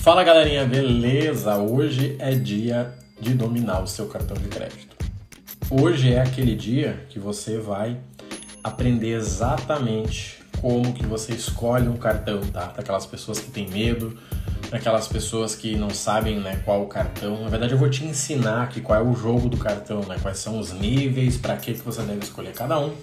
[0.00, 1.58] Fala galerinha, beleza?
[1.58, 4.96] Hoje é dia de dominar o seu cartão de crédito.
[5.70, 7.98] Hoje é aquele dia que você vai
[8.64, 12.68] aprender exatamente como que você escolhe um cartão, tá?
[12.68, 14.16] Para aquelas pessoas que têm medo,
[14.70, 17.42] para aquelas pessoas que não sabem né, qual o cartão.
[17.42, 20.16] Na verdade, eu vou te ensinar aqui qual é o jogo do cartão, né?
[20.22, 22.94] Quais são os níveis, para que, que você deve escolher cada um.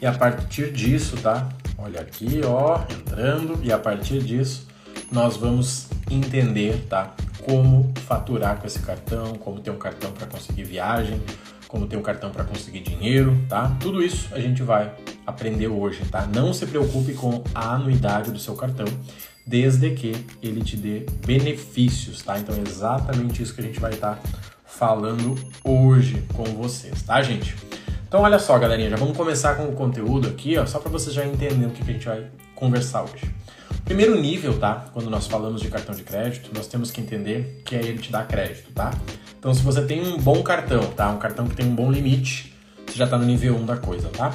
[0.00, 1.48] E a partir disso, tá?
[1.78, 4.66] Olha aqui, ó, entrando, e a partir disso
[5.12, 7.14] nós vamos entender, tá?
[7.44, 11.20] Como faturar com esse cartão, como ter um cartão para conseguir viagem,
[11.68, 13.74] como ter um cartão para conseguir dinheiro, tá?
[13.80, 14.92] Tudo isso a gente vai
[15.26, 16.26] aprender hoje, tá?
[16.26, 18.86] Não se preocupe com a anuidade do seu cartão,
[19.46, 22.38] desde que ele te dê benefícios, tá?
[22.38, 24.28] Então é exatamente isso que a gente vai estar tá
[24.66, 25.34] falando
[25.64, 27.56] hoje com vocês, tá, gente?
[28.06, 31.14] Então olha só, galerinha, já vamos começar com o conteúdo aqui, ó, só para vocês
[31.14, 33.34] já entenderem o que a gente vai conversar hoje.
[33.84, 34.86] Primeiro nível, tá?
[34.92, 38.10] Quando nós falamos de cartão de crédito, nós temos que entender que é ele te
[38.10, 38.92] dá crédito, tá?
[39.38, 41.10] Então, se você tem um bom cartão, tá?
[41.10, 42.54] Um cartão que tem um bom limite,
[42.86, 44.30] você já está no nível 1 da coisa, tá?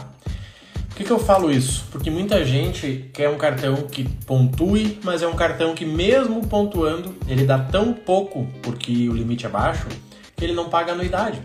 [0.89, 1.86] Por que, que eu falo isso?
[1.92, 7.16] Porque muita gente quer um cartão que pontue, mas é um cartão que, mesmo pontuando,
[7.28, 9.88] ele dá tão pouco porque o limite é baixo,
[10.36, 11.39] que ele não paga anuidade.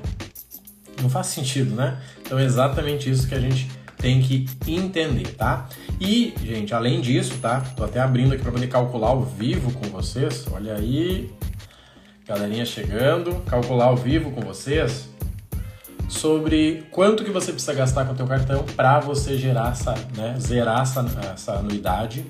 [1.01, 2.01] Não faz sentido, né?
[2.23, 3.69] Então é exatamente isso que a gente
[4.03, 5.69] tem que entender, tá?
[6.01, 7.61] E, gente, além disso, tá?
[7.77, 10.45] Tô até abrindo aqui para poder calcular ao vivo com vocês.
[10.53, 11.31] Olha aí,
[12.27, 15.09] galerinha chegando, calcular ao vivo com vocês
[16.09, 20.37] sobre quanto que você precisa gastar com o teu cartão para você gerar essa, né,
[20.39, 22.27] zerar essa, essa anuidade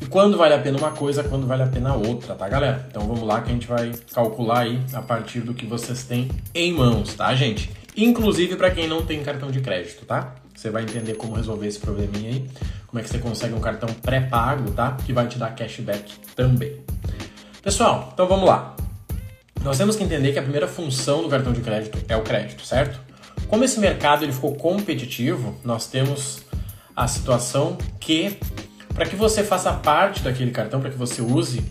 [0.00, 2.84] e quando vale a pena uma coisa, quando vale a pena outra, tá, galera?
[2.90, 6.28] Então vamos lá que a gente vai calcular aí a partir do que vocês têm
[6.52, 7.70] em mãos, tá, gente?
[7.96, 10.34] Inclusive para quem não tem cartão de crédito, tá?
[10.54, 12.50] Você vai entender como resolver esse probleminha aí,
[12.86, 14.96] como é que você consegue um cartão pré-pago, tá?
[15.04, 16.80] Que vai te dar cashback também.
[17.62, 18.76] Pessoal, então vamos lá.
[19.62, 22.64] Nós temos que entender que a primeira função do cartão de crédito é o crédito,
[22.64, 23.00] certo?
[23.48, 26.42] Como esse mercado ele ficou competitivo, nós temos
[26.94, 28.38] a situação que
[28.94, 31.64] para que você faça parte daquele cartão, para que você use,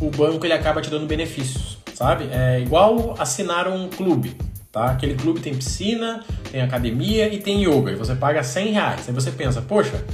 [0.00, 2.28] o banco ele acaba te dando benefícios, sabe?
[2.30, 4.36] É igual assinar um clube.
[4.72, 4.90] Tá?
[4.90, 7.90] Aquele clube tem piscina, tem academia e tem yoga.
[7.90, 9.08] E você paga 100 reais.
[9.08, 10.04] Aí você pensa, poxa,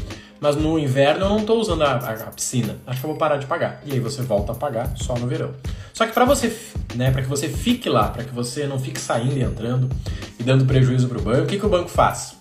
[0.40, 2.76] mas no inverno eu não estou usando a, a, a, piscina.
[2.86, 3.82] Acho que eu vou parar de pagar.
[3.84, 5.52] E aí você volta a pagar só no verão.
[5.92, 6.56] Só que para você,
[6.94, 9.90] né, para que você fique lá, para que você não fique saindo e entrando
[10.38, 12.36] e dando prejuízo para o banco, o que, que o banco faz?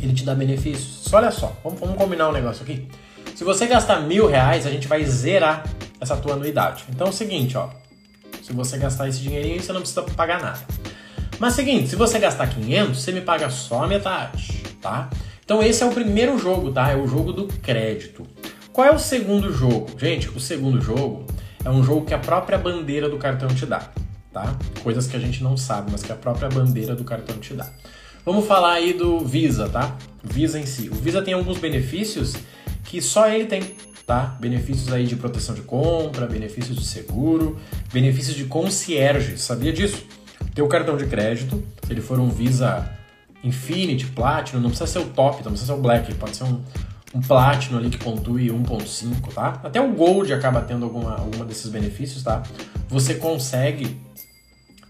[0.00, 1.12] Ele te dá benefícios.
[1.12, 2.88] Olha só, vamos, vamos combinar um negócio aqui.
[3.34, 5.64] Se você gastar mil reais, a gente vai zerar
[6.00, 6.84] essa tua anuidade.
[6.88, 7.68] Então é o seguinte, ó.
[8.42, 10.79] Se você gastar esse dinheirinho, você não precisa pagar nada.
[11.40, 15.08] Mas seguinte, se você gastar 500, você me paga só a metade, tá?
[15.42, 16.90] Então esse é o primeiro jogo, tá?
[16.90, 18.26] É o jogo do crédito.
[18.70, 19.88] Qual é o segundo jogo?
[19.98, 21.24] Gente, o segundo jogo
[21.64, 23.90] é um jogo que a própria bandeira do cartão te dá,
[24.30, 24.54] tá?
[24.82, 27.66] Coisas que a gente não sabe, mas que a própria bandeira do cartão te dá.
[28.22, 29.96] Vamos falar aí do Visa, tá?
[30.22, 30.90] Visa em si.
[30.90, 32.34] O Visa tem alguns benefícios
[32.84, 33.62] que só ele tem,
[34.06, 34.36] tá?
[34.38, 37.58] Benefícios aí de proteção de compra, benefícios de seguro,
[37.90, 39.38] benefícios de concierge.
[39.38, 40.04] Sabia disso?
[40.54, 42.90] Teu cartão de crédito, se ele for um Visa
[43.42, 46.60] Infinity, Platinum, não precisa ser o top, não precisa ser o Black, pode ser um,
[47.14, 49.60] um Platinum ali que pontue 1.5, tá?
[49.64, 52.42] Até o Gold acaba tendo alguma, alguma desses benefícios, tá?
[52.88, 53.96] Você consegue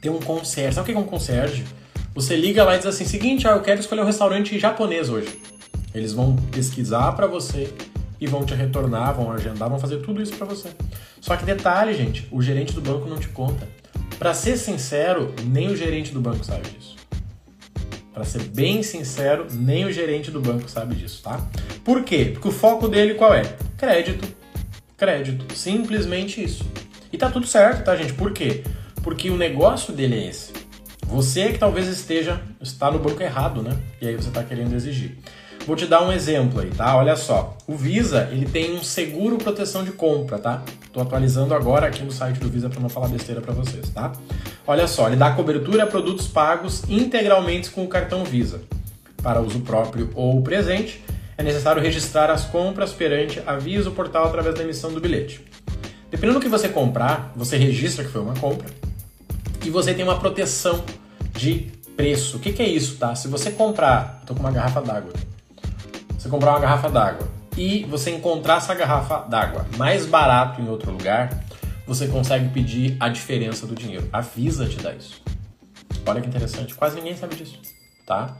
[0.01, 0.75] ter um concierge.
[0.75, 1.65] Sabe o que é um concierge?
[2.15, 5.39] Você liga lá e diz assim, seguinte, ah, eu quero escolher um restaurante japonês hoje.
[5.95, 7.73] Eles vão pesquisar para você
[8.21, 10.71] e vão te retornar, vão agendar, vão fazer tudo isso para você.
[11.21, 13.67] Só que detalhe, gente, o gerente do banco não te conta.
[14.19, 16.97] Para ser sincero, nem o gerente do banco sabe disso.
[18.13, 21.41] Para ser bem sincero, nem o gerente do banco sabe disso, tá?
[21.85, 22.31] Por quê?
[22.33, 23.43] Porque o foco dele qual é?
[23.79, 24.29] Crédito.
[24.97, 25.55] Crédito.
[25.57, 26.67] Simplesmente isso.
[27.13, 28.13] E tá tudo certo, tá, gente?
[28.13, 28.63] Por quê?
[29.03, 30.53] Porque o negócio dele é esse.
[31.07, 33.77] Você que talvez esteja está no banco errado, né?
[34.01, 35.17] E aí você está querendo exigir.
[35.67, 36.97] Vou te dar um exemplo aí, tá?
[36.97, 37.57] Olha só.
[37.67, 40.63] O Visa, ele tem um seguro proteção de compra, tá?
[40.93, 44.13] Tô atualizando agora aqui no site do Visa para não falar besteira para vocês, tá?
[44.67, 48.61] Olha só, ele dá cobertura a produtos pagos integralmente com o cartão Visa.
[49.23, 51.03] Para uso próprio ou presente,
[51.37, 55.45] é necessário registrar as compras perante a Visa Portal através da emissão do bilhete.
[56.11, 58.69] Dependendo do que você comprar, você registra que foi uma compra
[59.65, 60.85] e você tem uma proteção
[61.33, 62.37] de preço.
[62.37, 63.15] O que, que é isso, tá?
[63.15, 65.13] Se você comprar, tô com uma garrafa d'água
[66.21, 67.27] você comprar uma garrafa d'água
[67.61, 71.45] e você encontrar essa garrafa d'água mais barato em outro lugar,
[71.87, 74.09] você consegue pedir a diferença do dinheiro.
[74.11, 75.23] A Visa te dá isso.
[76.07, 77.61] Olha que interessante, quase ninguém sabe disso,
[78.07, 78.35] tá?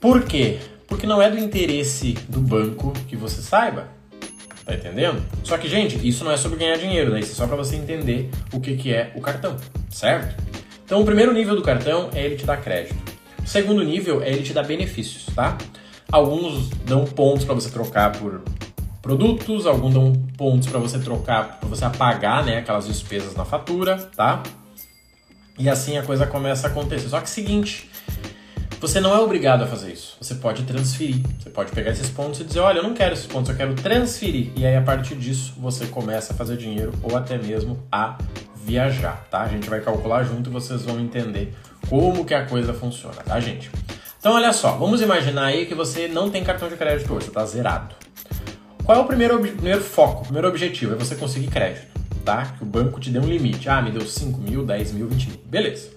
[0.00, 0.58] Por quê?
[0.88, 3.86] Porque não é do interesse do banco que você saiba.
[4.64, 5.22] Tá entendendo?
[5.44, 7.20] Só que, gente, isso não é sobre ganhar dinheiro, né?
[7.20, 9.56] Isso é só para você entender o que, que é o cartão,
[9.88, 10.42] certo?
[10.84, 12.96] Então, o primeiro nível do cartão é ele te dar crédito.
[13.42, 15.56] O segundo nível é ele te dar benefícios, tá?
[16.10, 18.42] Alguns dão pontos para você trocar por
[19.02, 23.96] produtos, alguns dão pontos para você trocar, para você apagar, né, aquelas despesas na fatura,
[24.16, 24.42] tá?
[25.58, 27.08] E assim a coisa começa a acontecer.
[27.08, 27.90] Só que seguinte,
[28.80, 30.16] você não é obrigado a fazer isso.
[30.20, 31.20] Você pode transferir.
[31.38, 33.74] Você pode pegar esses pontos e dizer: olha, eu não quero esses pontos, eu quero
[33.74, 34.52] transferir.
[34.56, 38.16] E aí, a partir disso, você começa a fazer dinheiro ou até mesmo a
[38.64, 39.40] viajar, tá?
[39.40, 41.54] A gente vai calcular junto e vocês vão entender
[41.88, 43.68] como que a coisa funciona, tá, gente?
[44.18, 47.30] Então, olha só, vamos imaginar aí que você não tem cartão de crédito hoje, você
[47.30, 47.94] tá zerado.
[48.84, 50.94] Qual é o primeiro, primeiro foco, o primeiro objetivo?
[50.94, 51.86] É você conseguir crédito,
[52.24, 52.46] tá?
[52.56, 53.68] Que o banco te dê um limite.
[53.68, 55.38] Ah, me deu 5 mil, 10 mil, 20 mil.
[55.44, 55.90] Beleza.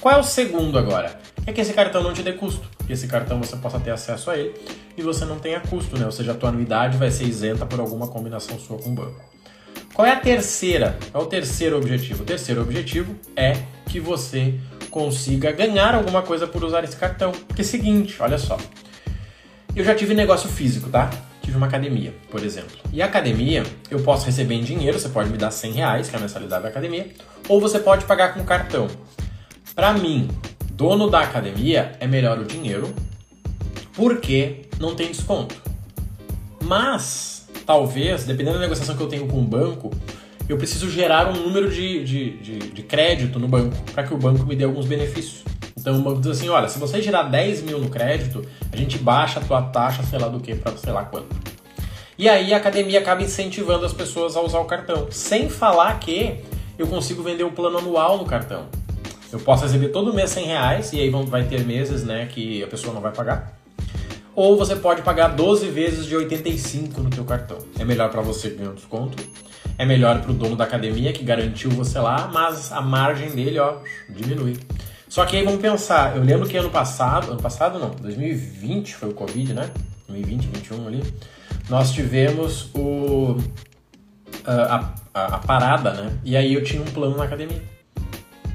[0.00, 1.20] Qual é o segundo agora?
[1.44, 2.66] É que esse cartão não te dê custo.
[2.86, 4.54] Que esse cartão você possa ter acesso a ele
[4.96, 6.06] e você não tenha custo, né?
[6.06, 9.20] Ou seja, a tua anuidade vai ser isenta por alguma combinação sua com o banco.
[9.92, 10.96] Qual é a terceira?
[11.12, 12.22] Qual é o terceiro objetivo?
[12.22, 13.54] O terceiro objetivo é
[13.86, 14.54] que você
[14.96, 17.30] consiga ganhar alguma coisa por usar esse cartão.
[17.30, 18.56] Porque é o seguinte, olha só.
[19.74, 21.10] Eu já tive negócio físico, tá?
[21.42, 22.74] tive uma academia, por exemplo.
[22.90, 26.16] E a academia, eu posso receber em dinheiro, você pode me dar 100 reais, que
[26.16, 27.08] é a mensalidade da academia,
[27.46, 28.88] ou você pode pagar com cartão.
[29.74, 30.28] Para mim,
[30.72, 32.92] dono da academia, é melhor o dinheiro,
[33.92, 35.54] porque não tem desconto.
[36.64, 39.90] Mas, talvez, dependendo da negociação que eu tenho com o banco,
[40.48, 44.16] eu preciso gerar um número de, de, de, de crédito no banco, para que o
[44.16, 45.42] banco me dê alguns benefícios.
[45.78, 48.98] Então o banco diz assim, olha, se você gerar 10 mil no crédito, a gente
[48.98, 51.34] baixa a tua taxa, sei lá do que, para sei lá quanto.
[52.18, 55.08] E aí a academia acaba incentivando as pessoas a usar o cartão.
[55.10, 56.40] Sem falar que
[56.78, 58.66] eu consigo vender o plano anual no cartão.
[59.30, 62.62] Eu posso receber todo mês 100 reais, e aí vão, vai ter meses né, que
[62.62, 63.58] a pessoa não vai pagar.
[64.34, 67.58] Ou você pode pagar 12 vezes de 85 no teu cartão.
[67.78, 69.22] É melhor para você ganhar um desconto.
[69.78, 73.58] É melhor para o dono da academia que garantiu você lá, mas a margem dele
[73.58, 73.78] ó,
[74.08, 74.56] diminui.
[75.08, 79.10] Só que aí vamos pensar, eu lembro que ano passado, ano passado não, 2020 foi
[79.10, 79.70] o Covid, né?
[80.08, 81.14] 2020, 2021 ali,
[81.68, 83.36] nós tivemos o,
[84.44, 86.12] a, a, a parada, né?
[86.24, 87.62] E aí eu tinha um plano na academia.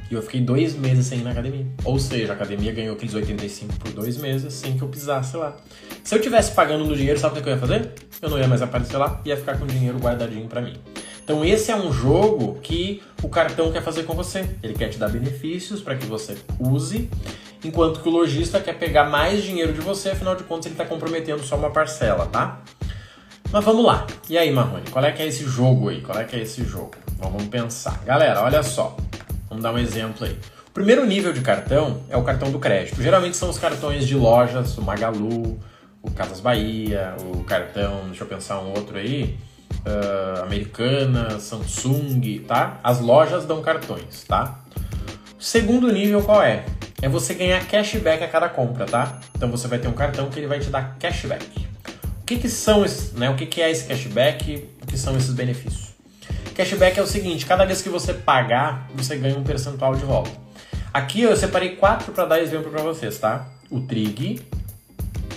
[0.10, 1.66] E eu fiquei dois meses sem ir na academia.
[1.86, 5.56] Ou seja, a academia ganhou aqueles 85 por dois meses sem que eu pisasse lá.
[6.04, 7.94] Se eu tivesse pagando no dinheiro, sabe o que eu ia fazer?
[8.22, 10.74] Eu não ia mais aparecer lá, ia ficar com o dinheiro guardadinho para mim.
[11.24, 14.48] Então esse é um jogo que o cartão quer fazer com você.
[14.62, 17.10] Ele quer te dar benefícios para que você use,
[17.64, 20.86] enquanto que o lojista quer pegar mais dinheiro de você, afinal de contas ele está
[20.86, 22.62] comprometendo só uma parcela, tá?
[23.52, 24.08] Mas vamos lá.
[24.30, 26.02] E aí, Marrone, qual é que é esse jogo aí?
[26.02, 26.92] Qual é que é esse jogo?
[27.30, 28.02] vamos pensar.
[28.04, 28.98] Galera, olha só.
[29.48, 30.38] Vamos dar um exemplo aí.
[30.68, 33.02] O primeiro nível de cartão é o cartão do crédito.
[33.02, 35.60] Geralmente são os cartões de lojas, o Magalu,
[36.02, 39.38] o Casas Bahia, o cartão, deixa eu pensar um outro aí,
[39.86, 42.80] uh, Americana, Samsung, tá?
[42.84, 44.60] As lojas dão cartões, tá?
[45.40, 46.66] Segundo nível qual é?
[47.02, 49.20] É você ganhar cashback a cada compra, tá?
[49.36, 51.46] Então você vai ter um cartão que ele vai te dar cashback.
[52.22, 53.30] O que, que são esses, né?
[53.30, 54.70] O que, que é esse cashback?
[54.82, 55.92] O que são esses benefícios?
[56.56, 60.32] Cashback é o seguinte: cada vez que você pagar, você ganha um percentual de volta.
[60.94, 63.48] Aqui eu separei quatro para dar exemplo para vocês, tá?
[63.70, 64.42] O Trig,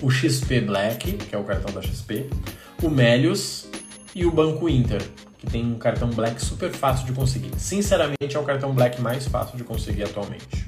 [0.02, 2.28] o XP Black, que é o cartão da XP,
[2.82, 3.66] o Melius
[4.14, 5.02] e o Banco Inter,
[5.38, 7.50] que tem um cartão Black super fácil de conseguir.
[7.58, 10.66] Sinceramente, é o cartão Black mais fácil de conseguir atualmente.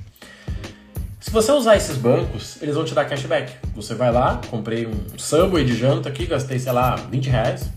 [1.21, 3.53] Se você usar esses bancos, eles vão te dar cashback.
[3.75, 7.71] Você vai lá, comprei um Subway de janta aqui, gastei, sei lá, 20 reais.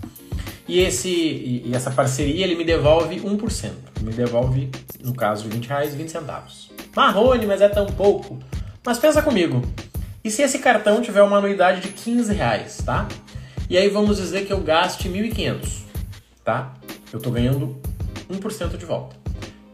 [0.67, 3.71] E, esse, e, essa parceria ele me devolve 1%.
[4.01, 4.69] Me devolve,
[5.03, 6.69] no caso de 20 reais, 20 centavos.
[6.95, 8.37] Marrone, mas é tão pouco.
[8.85, 9.63] Mas pensa comigo.
[10.23, 13.07] E se esse cartão tiver uma anuidade de 15 reais, tá?
[13.69, 15.83] E aí vamos dizer que eu gaste 1.500,
[16.43, 16.73] tá?
[17.13, 17.79] Eu estou ganhando
[18.27, 19.15] 1% de volta.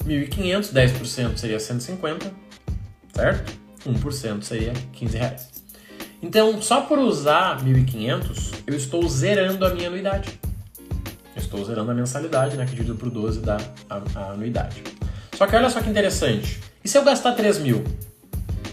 [0.06, 2.30] 1.500, 10% seria 150,
[3.14, 3.54] certo?
[3.88, 5.50] 1% seria 15 reais.
[6.22, 10.42] Então, só por usar 1.500, eu estou zerando a minha anuidade.
[11.34, 13.58] Eu estou zerando a mensalidade, né, que dividido por 12 dá
[13.90, 14.84] a, a, anuidade.
[15.38, 16.60] Só que olha só que interessante.
[16.84, 17.82] E se eu gastar 3 mil?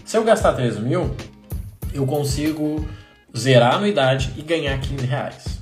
[0.03, 1.15] Se eu gastar 3 mil,
[1.93, 2.85] eu consigo
[3.37, 5.59] zerar a anuidade e ganhar 15 reais.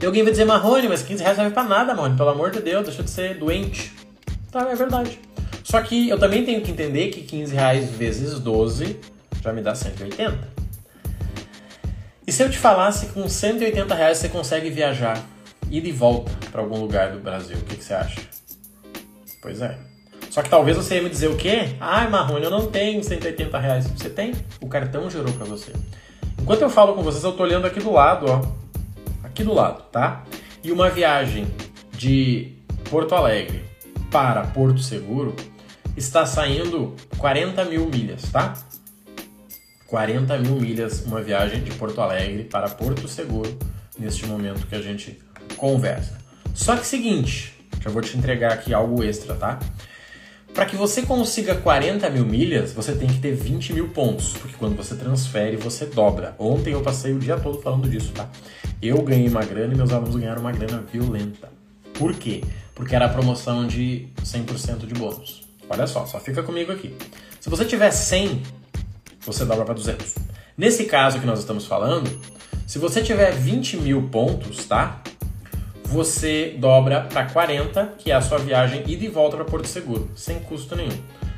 [0.00, 2.50] E alguém vai dizer, Marrone, mas 15 reais não vai pra nada, Marrone, pelo amor
[2.50, 3.92] de Deus, deixa de ser doente.
[4.50, 5.18] Tá, é verdade.
[5.64, 8.98] Só que eu também tenho que entender que 15 reais vezes 12
[9.42, 10.58] já me dá 180.
[12.26, 15.22] E se eu te falasse que com 180 reais você consegue viajar,
[15.70, 18.20] ir e volta para algum lugar do Brasil, o que, que, você acha?
[19.40, 19.78] Pois é.
[20.30, 21.76] Só que talvez você ia me dizer o quê?
[21.80, 23.86] Ai, Marrone, eu não tenho 180 reais.
[23.86, 24.34] Você tem?
[24.60, 25.72] O cartão gerou para você.
[26.40, 28.42] Enquanto eu falo com vocês, eu tô olhando aqui do lado, ó.
[29.22, 30.24] Aqui do lado, tá?
[30.62, 31.46] E uma viagem
[31.92, 32.56] de
[32.90, 33.64] Porto Alegre
[34.10, 35.34] para Porto Seguro
[35.96, 38.54] está saindo 40 mil milhas, tá?
[39.86, 43.58] 40 mil milhas uma viagem de Porto Alegre para Porto Seguro
[43.98, 45.20] neste momento que a gente
[45.56, 46.18] conversa.
[46.54, 49.58] Só que seguinte, já vou te entregar aqui algo extra, tá?
[50.58, 54.56] Para que você consiga 40 mil milhas, você tem que ter 20 mil pontos, porque
[54.58, 56.34] quando você transfere, você dobra.
[56.36, 58.28] Ontem eu passei o dia todo falando disso, tá?
[58.82, 61.48] Eu ganhei uma grana e meus alunos ganharam uma grana violenta.
[61.96, 62.42] Por quê?
[62.74, 65.42] Porque era a promoção de 100% de bônus.
[65.70, 66.92] Olha só, só fica comigo aqui.
[67.38, 68.42] Se você tiver 100,
[69.20, 70.16] você dobra para 200.
[70.56, 72.10] Nesse caso que nós estamos falando,
[72.66, 75.00] se você tiver 20 mil pontos, tá?
[75.88, 80.10] Você dobra para 40, que é a sua viagem ida e volta para Porto Seguro,
[80.14, 80.96] sem custo nenhum.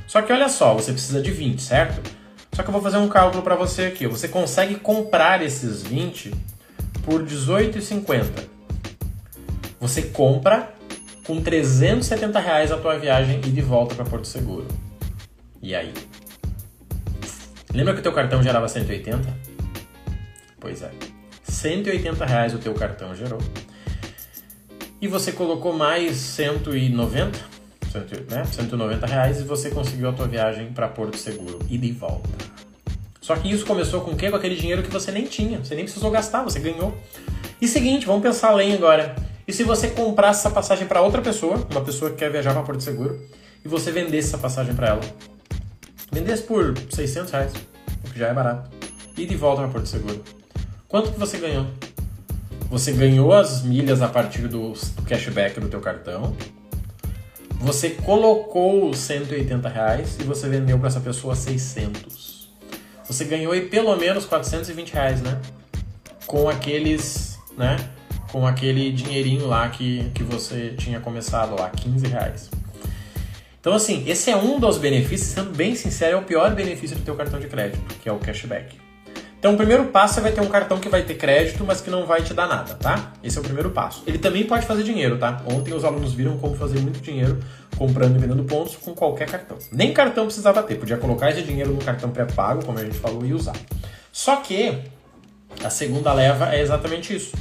[0.08, 2.10] Só que olha só, você precisa de 20, certo?
[2.52, 4.08] Só que eu vou fazer um cálculo para você aqui.
[4.08, 6.34] Você consegue comprar esses 20
[7.04, 8.24] por R$18,50.
[9.78, 10.74] Você compra
[11.24, 14.66] com 370 reais a tua viagem e volta para Porto Seguro.
[15.62, 15.94] E aí?
[17.72, 19.32] Lembra que o teu cartão gerava 180?
[20.58, 20.90] Pois é.
[21.44, 23.38] 180 reais o teu cartão gerou
[25.00, 27.38] e você colocou mais 190,
[27.90, 28.44] 100, né?
[28.44, 32.28] 190 reais e você conseguiu a tua viagem para Porto Seguro, ida e volta.
[33.20, 34.30] Só que isso começou com o quê?
[34.30, 36.96] Com aquele dinheiro que você nem tinha, você nem precisou gastar, você ganhou.
[37.60, 39.14] E seguinte, vamos pensar além agora.
[39.46, 42.62] E se você comprasse essa passagem para outra pessoa, uma pessoa que quer viajar para
[42.62, 43.20] Porto Seguro,
[43.64, 45.00] e você vendesse essa passagem para ela?
[46.12, 47.52] Vendesse por 600 reais,
[48.04, 48.70] o que já é barato.
[49.16, 50.22] E de volta para Porto Seguro.
[50.88, 51.66] Quanto que você ganhou?
[52.70, 54.74] Você ganhou as milhas a partir do,
[55.04, 56.36] cashback do teu cartão.
[57.58, 62.48] Você colocou os 180 reais e você vendeu para essa pessoa 600.
[63.04, 65.40] Você ganhou aí pelo menos 420 reais, né?
[66.26, 67.76] Com aqueles, né?
[68.30, 72.50] Com aquele dinheirinho lá que, que você tinha começado lá, 15 reais.
[73.60, 77.02] Então, assim, esse é um dos benefícios, sendo bem sincero, é o pior benefício do
[77.02, 78.89] teu cartão de crédito, que é o cashback.
[79.40, 81.88] Então, o primeiro passo você vai ter um cartão que vai ter crédito, mas que
[81.88, 83.14] não vai te dar nada, tá?
[83.24, 84.02] Esse é o primeiro passo.
[84.06, 85.42] Ele também pode fazer dinheiro, tá?
[85.46, 87.40] Ontem os alunos viram como fazer muito dinheiro
[87.78, 89.56] comprando e vendendo pontos com qualquer cartão.
[89.72, 93.24] Nem cartão precisava ter, podia colocar esse dinheiro no cartão pré-pago, como a gente falou,
[93.24, 93.56] e usar.
[94.12, 94.78] Só que
[95.64, 97.34] a segunda leva é exatamente isso.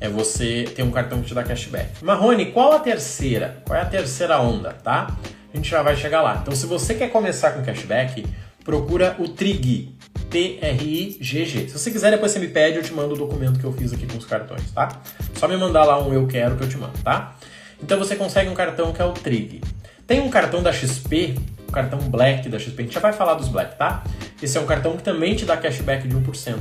[0.00, 2.04] É você ter um cartão que te dá cashback.
[2.04, 3.62] Marrone, qual a terceira?
[3.64, 5.16] Qual é a terceira onda, tá?
[5.54, 6.40] A gente já vai chegar lá.
[6.42, 8.26] Então, se você quer começar com cashback,
[8.64, 9.95] procura o Trig.
[10.30, 11.68] T-R-I-G-G.
[11.68, 13.92] Se você quiser, depois você me pede, eu te mando o documento que eu fiz
[13.92, 15.00] aqui com os cartões, tá?
[15.34, 17.36] Só me mandar lá um eu quero que eu te mando, tá?
[17.82, 19.60] Então você consegue um cartão que é o Trig.
[20.06, 21.34] Tem um cartão da XP,
[21.68, 24.04] o cartão Black da XP, a gente já vai falar dos Black, tá?
[24.42, 26.56] Esse é um cartão que também te dá cashback de 1%.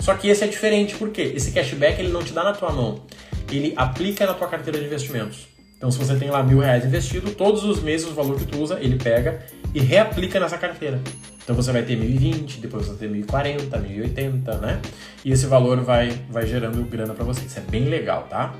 [0.00, 1.32] Só que esse é diferente, por quê?
[1.34, 3.04] Esse cashback ele não te dá na tua mão,
[3.50, 5.49] ele aplica na tua carteira de investimentos.
[5.80, 8.58] Então, se você tem lá mil reais investido, todos os meses o valor que tu
[8.58, 9.40] usa, ele pega
[9.74, 11.00] e reaplica nessa carteira.
[11.42, 14.80] Então você vai ter 1020, depois você vai ter 1040, 1080, né?
[15.24, 17.46] E esse valor vai, vai gerando grana para você.
[17.46, 18.54] Isso é bem legal, tá?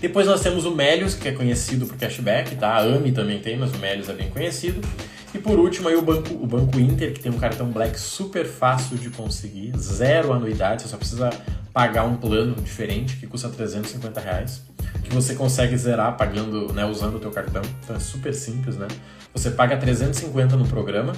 [0.00, 2.70] Depois nós temos o Melius, que é conhecido por cashback, tá?
[2.70, 4.80] A AMI também tem, mas o Melius é bem conhecido.
[5.34, 8.46] E por último aí o Banco, o Banco Inter, que tem um cartão Black super
[8.46, 11.30] fácil de conseguir, zero anuidade, você só precisa
[11.72, 14.62] pagar um plano diferente que custa 350 reais,
[15.02, 17.62] que você consegue zerar pagando, né, usando o teu cartão.
[17.82, 18.86] Então é super simples, né?
[19.32, 21.12] Você paga 350 no programa,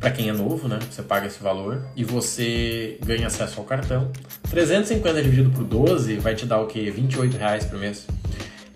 [0.00, 0.80] para quem é novo, né?
[0.90, 4.10] Você paga esse valor e você ganha acesso ao cartão.
[4.50, 6.90] 350 dividido por 12 vai te dar o quê?
[6.90, 8.08] 28 reais por mês.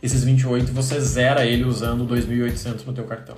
[0.01, 3.37] Esses 28 você zera ele usando 2.800 no teu cartão.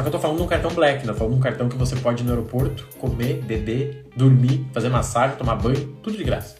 [0.00, 1.12] Só que eu tô falando de um cartão black, né?
[1.12, 5.36] falando de um cartão que você pode ir no aeroporto, comer, beber, dormir, fazer massagem,
[5.36, 6.56] tomar banho, tudo de graça.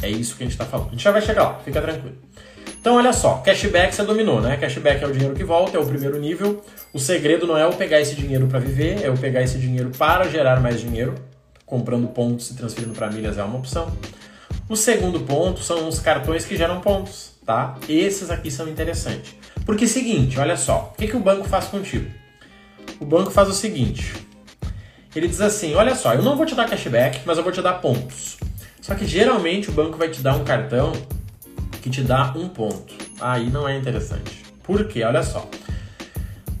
[0.00, 0.88] É isso que a gente tá falando.
[0.88, 2.16] A gente já vai chegar lá, fica tranquilo.
[2.80, 4.56] Então, olha só, cashback você dominou, né?
[4.56, 6.64] Cashback é o dinheiro que volta, é o primeiro nível.
[6.90, 9.90] O segredo não é eu pegar esse dinheiro para viver, é eu pegar esse dinheiro
[9.90, 11.14] para gerar mais dinheiro.
[11.66, 13.92] Comprando pontos e transferindo para milhas é uma opção.
[14.70, 17.76] O segundo ponto são os cartões que geram pontos, tá?
[17.86, 19.34] Esses aqui são interessantes.
[19.64, 22.10] Porque é o seguinte, olha só, o que, que o banco faz contigo?
[23.00, 24.12] O banco faz o seguinte,
[25.14, 27.62] ele diz assim, olha só, eu não vou te dar cashback, mas eu vou te
[27.62, 28.36] dar pontos.
[28.80, 30.92] Só que geralmente o banco vai te dar um cartão
[31.80, 32.92] que te dá um ponto.
[33.20, 34.42] Aí não é interessante.
[34.64, 35.04] Por quê?
[35.04, 35.48] Olha só.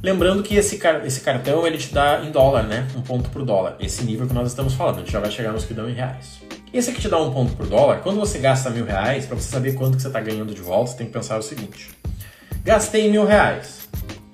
[0.00, 2.86] Lembrando que esse, esse cartão ele te dá em dólar, né?
[2.94, 3.76] Um ponto por dólar.
[3.80, 4.96] Esse nível que nós estamos falando.
[4.96, 6.40] A gente já vai chegar nos que dão em reais.
[6.72, 8.00] Esse aqui te dá um ponto por dólar.
[8.02, 10.92] Quando você gasta mil reais, para você saber quanto que você está ganhando de volta,
[10.92, 11.90] você tem que pensar o seguinte.
[12.64, 13.86] Gastei mil reais.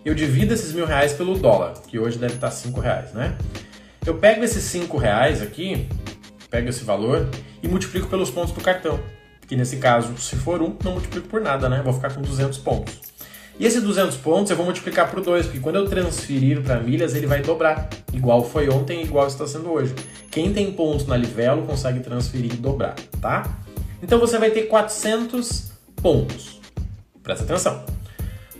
[0.04, 3.36] Eu divido esses mil reais pelo dólar, que hoje deve estar cinco reais, né?
[4.06, 5.88] Eu pego esses cinco reais aqui,
[6.48, 7.28] pego esse valor
[7.60, 9.00] e multiplico pelos pontos do cartão.
[9.48, 11.82] que nesse caso, se for 1, não multiplico por nada, né?
[11.82, 13.00] Vou ficar com 200 pontos.
[13.58, 17.16] E esses 200 pontos eu vou multiplicar por 2, porque quando eu transferir para milhas,
[17.16, 17.90] ele vai dobrar.
[18.12, 19.92] Igual foi ontem, igual está sendo hoje.
[20.30, 23.58] Quem tem pontos na Livelo consegue transferir e dobrar, tá?
[24.00, 26.60] Então você vai ter 400 pontos.
[27.24, 27.99] Presta atenção.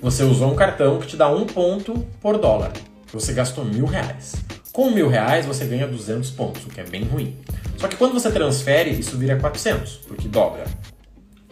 [0.03, 2.73] Você usou um cartão que te dá um ponto por dólar.
[3.13, 4.35] Você gastou mil reais.
[4.73, 7.37] Com mil reais você ganha 200 pontos, o que é bem ruim.
[7.77, 10.65] Só que quando você transfere, isso vira 400, porque dobra.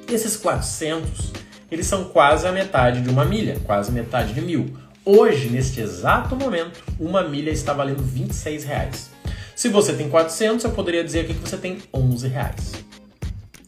[0.08, 1.32] E esses 400
[1.70, 4.74] eles são quase a metade de uma milha, quase metade de mil.
[5.04, 9.10] Hoje, neste exato momento, uma milha está valendo 26 reais.
[9.54, 12.72] Se você tem 400, eu poderia dizer aqui que você tem 11 reais.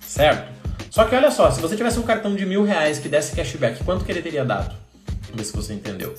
[0.00, 0.59] Certo?
[0.90, 3.84] Só que olha só, se você tivesse um cartão de mil reais que desse cashback,
[3.84, 4.74] quanto que ele teria dado?
[5.22, 6.14] Vamos ver se você entendeu.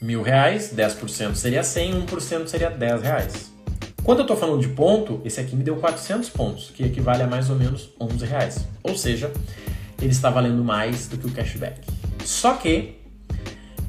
[0.00, 3.52] Mil reais, 10% seria 100, 1% seria 10 reais.
[4.04, 7.26] Quando eu estou falando de ponto, esse aqui me deu 400 pontos, que equivale a
[7.26, 8.66] mais ou menos 11 reais.
[8.84, 9.32] Ou seja,
[10.00, 11.80] ele está valendo mais do que o cashback.
[12.24, 12.96] Só que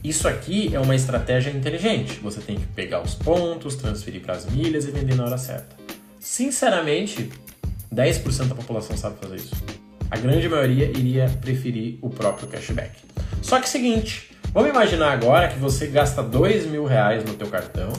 [0.04, 2.20] isso aqui é uma estratégia inteligente.
[2.20, 5.76] Você tem que pegar os pontos, transferir para as milhas e vender na hora certa.
[6.20, 7.32] Sinceramente,
[7.94, 9.83] 10% da população sabe fazer isso.
[10.14, 12.92] A grande maioria iria preferir o próprio cashback.
[13.42, 17.92] Só que seguinte, vamos imaginar agora que você gasta dois mil reais no teu cartão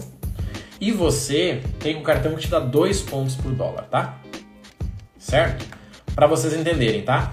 [0.80, 4.20] e você tem um cartão que te dá dois pontos por dólar, tá?
[5.18, 5.66] Certo?
[6.14, 7.32] Para vocês entenderem, tá?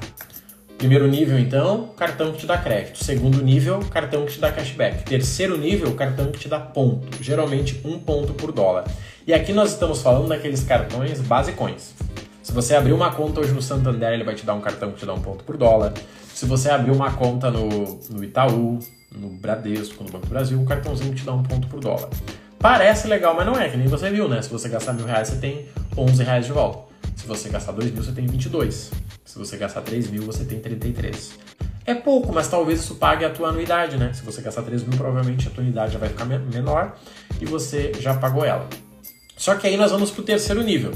[0.80, 3.04] Primeiro nível, então, cartão que te dá crédito.
[3.04, 5.04] Segundo nível, cartão que te dá cashback.
[5.04, 7.24] Terceiro nível, cartão que te dá ponto.
[7.24, 8.86] Geralmente um ponto por dólar.
[9.28, 11.94] E aqui nós estamos falando daqueles cartões basicões.
[12.44, 15.00] Se você abrir uma conta hoje no Santander, ele vai te dar um cartão que
[15.00, 15.94] te dá um ponto por dólar.
[16.34, 18.80] Se você abrir uma conta no, no Itaú,
[19.12, 22.10] no Bradesco, no Banco do Brasil, um cartãozinho que te dá um ponto por dólar.
[22.58, 24.42] Parece legal, mas não é, que nem você viu, né?
[24.42, 25.68] Se você gastar mil reais, você tem
[25.98, 26.92] 11 reais de volta.
[27.16, 28.92] Se você gastar dois mil, você tem 22.
[29.32, 31.32] Se você gastar 3 mil, você tem 33.
[31.86, 34.12] É pouco, mas talvez isso pague a tua anuidade, né?
[34.14, 36.98] Se você gastar 3 mil, provavelmente a tua anuidade já vai ficar menor
[37.40, 38.68] e você já pagou ela.
[39.38, 40.92] Só que aí nós vamos para o terceiro nível.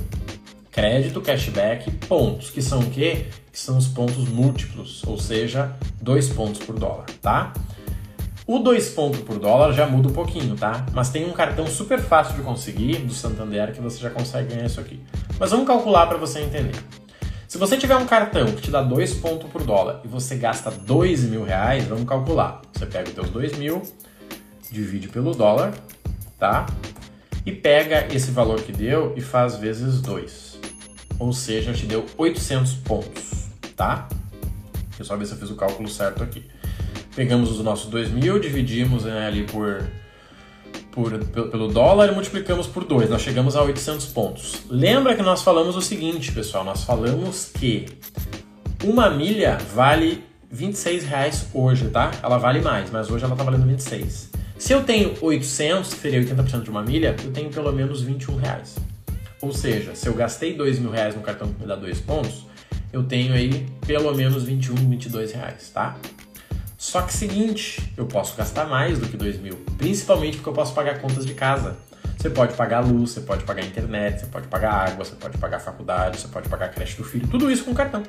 [0.75, 3.27] Crédito, cashback, pontos, que são o quê?
[3.49, 7.53] Que são os pontos múltiplos, ou seja, 2 pontos por dólar, tá?
[8.45, 10.85] O 2 pontos por dólar já muda um pouquinho, tá?
[10.91, 14.65] Mas tem um cartão super fácil de conseguir do Santander que você já consegue ganhar
[14.65, 14.99] isso aqui.
[15.39, 16.75] Mas vamos calcular para você entender.
[17.47, 20.69] Se você tiver um cartão que te dá 2 pontos por dólar e você gasta
[20.69, 22.61] 2 mil reais, vamos calcular.
[22.73, 23.81] Você pega os teus 2 mil,
[24.69, 25.73] divide pelo dólar,
[26.37, 26.65] tá?
[27.45, 30.54] E pega esse valor que deu e faz vezes 2.
[31.19, 34.07] Ou seja, te deu 800 pontos, tá?
[34.87, 36.43] Deixa eu só ver se eu fiz o cálculo certo aqui.
[37.15, 39.85] Pegamos os nossos 2 mil, dividimos né, ali por
[40.95, 43.09] por, pelo dólar e multiplicamos por 2.
[43.09, 44.61] Nós chegamos a 800 pontos.
[44.69, 46.63] Lembra que nós falamos o seguinte, pessoal?
[46.63, 47.85] Nós falamos que
[48.81, 52.11] uma milha vale 26 reais hoje, tá?
[52.23, 54.31] Ela vale mais, mas hoje ela está valendo 26.
[54.57, 58.37] Se eu tenho 800, que seria 80% de uma milha, eu tenho pelo menos 21
[58.37, 58.77] reais.
[59.41, 62.45] Ou seja, se eu gastei 2 mil reais no cartão que me dá 2 pontos,
[62.91, 65.97] eu tenho aí pelo menos 21, 22 reais, tá?
[66.77, 70.73] Só que seguinte, eu posso gastar mais do que 2 mil, principalmente porque eu posso
[70.73, 71.75] pagar contas de casa.
[72.17, 75.59] Você pode pagar luz, você pode pagar internet, você pode pagar água, você pode pagar
[75.59, 78.01] faculdade, você pode pagar creche do filho, tudo isso com cartão.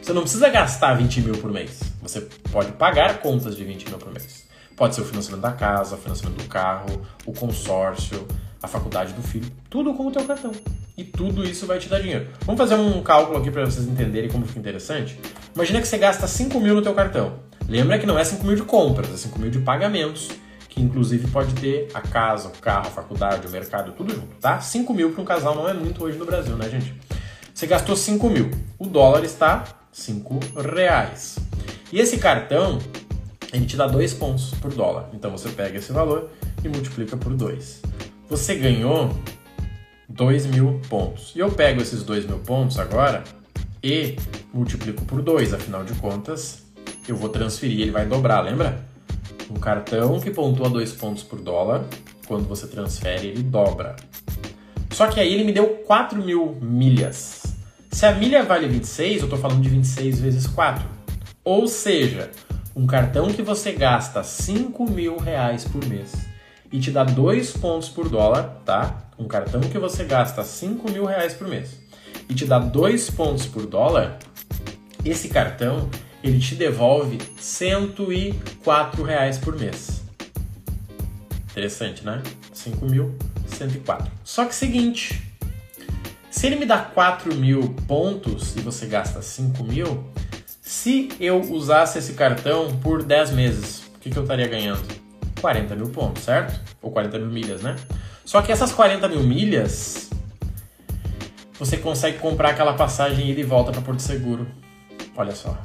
[0.00, 1.80] Você não precisa gastar 20 mil por mês.
[2.02, 2.20] Você
[2.52, 4.46] pode pagar contas de 20 mil por mês.
[4.76, 8.26] Pode ser o financiamento da casa, o financiamento do carro, o consórcio,
[8.62, 10.52] a faculdade do filho, tudo com o teu cartão.
[10.96, 12.28] E tudo isso vai te dar dinheiro.
[12.44, 15.18] Vamos fazer um cálculo aqui para vocês entenderem como fica interessante.
[15.54, 17.40] Imagina que você gasta 5 mil no teu cartão.
[17.68, 20.30] Lembra que não é 5 mil de compras, é 5 mil de pagamentos,
[20.68, 24.60] que inclusive pode ter a casa, o carro, a faculdade, o mercado, tudo junto, tá?
[24.60, 26.94] 5 mil para um casal não é muito hoje no Brasil, né, gente?
[27.52, 30.38] Você gastou 5 mil, o dólar está 5
[30.74, 31.38] reais.
[31.90, 32.78] E esse cartão,
[33.52, 35.08] ele te dá 2 pontos por dólar.
[35.14, 36.30] Então você pega esse valor
[36.62, 37.80] e multiplica por 2.
[38.28, 39.16] Você ganhou
[40.08, 41.32] 2 mil pontos.
[41.36, 43.22] E eu pego esses 2 mil pontos agora
[43.82, 44.16] e
[44.52, 46.64] multiplico por 2, afinal de contas,
[47.06, 48.84] eu vou transferir, ele vai dobrar, lembra?
[49.48, 51.84] Um cartão que pontua 2 pontos por dólar,
[52.26, 53.94] quando você transfere, ele dobra.
[54.90, 57.42] Só que aí ele me deu 4 mil milhas.
[57.92, 60.84] Se a milha vale 26, eu estou falando de 26 vezes 4.
[61.44, 62.30] Ou seja,
[62.74, 66.25] um cartão que você gasta 5 mil reais por mês
[66.76, 69.08] e te dá 2 pontos por dólar, tá?
[69.18, 71.70] Um cartão que você gasta 5 mil reais por mês
[72.28, 74.18] e te dá 2 pontos por dólar,
[75.02, 75.88] esse cartão
[76.22, 80.02] ele te devolve 104 reais por mês.
[81.50, 82.22] Interessante, né?
[82.54, 84.08] 5.104.
[84.22, 85.22] Só que seguinte,
[86.28, 90.04] Se ele me dá 4 mil pontos e você gasta 5 mil,
[90.60, 94.86] se eu usasse esse cartão por 10 meses, o que, que eu estaria ganhando?
[95.46, 96.60] 40 mil pontos, certo?
[96.82, 97.76] Ou 40 mil milhas, né?
[98.24, 100.10] Só que essas 40 mil milhas,
[101.56, 104.48] você consegue comprar aquela passagem ida e volta para Porto Seguro.
[105.16, 105.56] Olha só.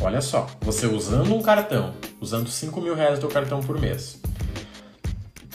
[0.00, 0.46] Olha só.
[0.60, 4.20] Você usando um cartão, usando 5 mil reais do teu cartão por mês,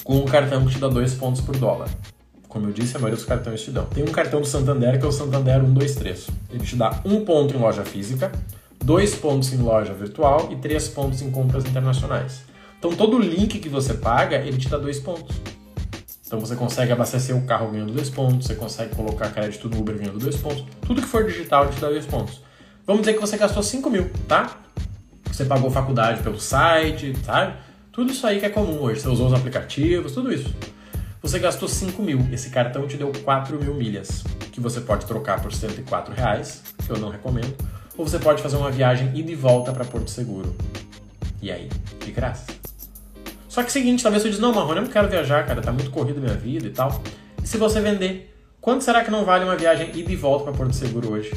[0.04, 1.88] com um cartão que te dá 2 pontos por dólar.
[2.50, 3.86] Como eu disse, a maioria dos cartões te dão.
[3.86, 6.28] Tem um cartão do Santander que é o Santander 123.
[6.52, 8.30] Ele te dá um ponto em loja física,
[8.84, 12.44] dois pontos em loja virtual e três pontos em compras internacionais.
[12.86, 15.36] Então todo link que você paga, ele te dá dois pontos.
[16.28, 19.98] Então você consegue abastecer o carro ganhando dois pontos, você consegue colocar crédito no Uber
[19.98, 20.64] ganhando dois pontos.
[20.86, 22.44] Tudo que for digital te dá dois pontos.
[22.86, 24.60] Vamos dizer que você gastou 5 mil, tá?
[25.32, 27.56] Você pagou faculdade pelo site, sabe?
[27.92, 29.02] Tudo isso aí que é comum hoje.
[29.02, 30.54] Você usou os aplicativos, tudo isso.
[31.24, 32.28] Você gastou 5 mil.
[32.32, 36.92] Esse cartão te deu 4 mil milhas, que você pode trocar por 104 reais, que
[36.92, 37.56] eu não recomendo.
[37.98, 40.56] Ou você pode fazer uma viagem ida e volta para Porto Seguro.
[41.42, 41.68] E aí?
[42.04, 42.65] De graça.
[43.56, 45.72] Só que é seguinte, talvez você diz, não, Marrone, eu não quero viajar, cara, tá
[45.72, 47.02] muito corrido minha vida e tal.
[47.42, 50.52] E se você vender, quanto será que não vale uma viagem ida e volta para
[50.52, 51.32] Porto Seguro hoje?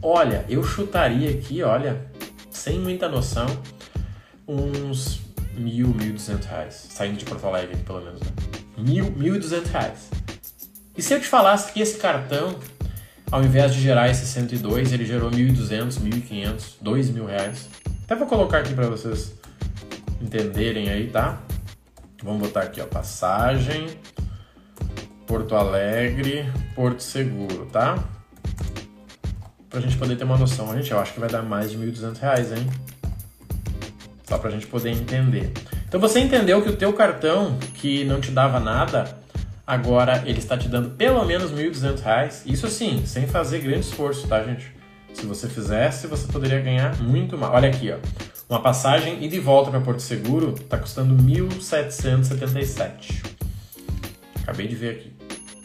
[0.00, 2.06] Olha, eu chutaria aqui, olha,
[2.50, 3.44] sem muita noção,
[4.48, 5.20] uns
[5.54, 6.86] mil, mil duzentos reais.
[6.88, 8.28] Saindo de Porto Alegre, pelo menos, né?
[8.78, 10.08] Mil, mil e duzentos reais.
[10.96, 12.56] E se eu te falasse que esse cartão,
[13.30, 17.68] ao invés de gerar esse 102, ele gerou 1.200, 1.500, 2.000 reais?
[18.04, 19.41] Até vou colocar aqui para vocês
[20.22, 21.40] entenderem aí, tá?
[22.22, 23.88] Vamos botar aqui, ó, passagem,
[25.26, 27.98] Porto Alegre, Porto Seguro, tá?
[29.68, 30.72] Pra gente poder ter uma noção.
[30.76, 32.66] Gente, eu acho que vai dar mais de 1.200 reais, hein?
[34.28, 35.52] Só pra gente poder entender.
[35.88, 39.18] Então você entendeu que o teu cartão, que não te dava nada,
[39.66, 42.42] agora ele está te dando pelo menos 1.200 reais.
[42.46, 44.74] Isso sim, sem fazer grande esforço, tá, gente?
[45.12, 47.52] Se você fizesse, você poderia ganhar muito mais.
[47.52, 47.98] Olha aqui, ó.
[48.52, 53.24] Uma passagem e volta para Porto Seguro está custando 1.777.
[54.42, 55.10] Acabei de ver aqui.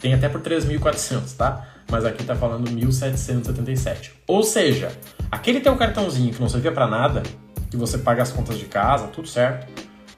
[0.00, 1.68] Tem até por 3.400, tá?
[1.90, 4.12] Mas aqui está falando 1.777.
[4.26, 4.90] Ou seja,
[5.30, 7.22] aquele teu cartãozinho que não servia para nada,
[7.70, 9.66] que você paga as contas de casa, tudo certo,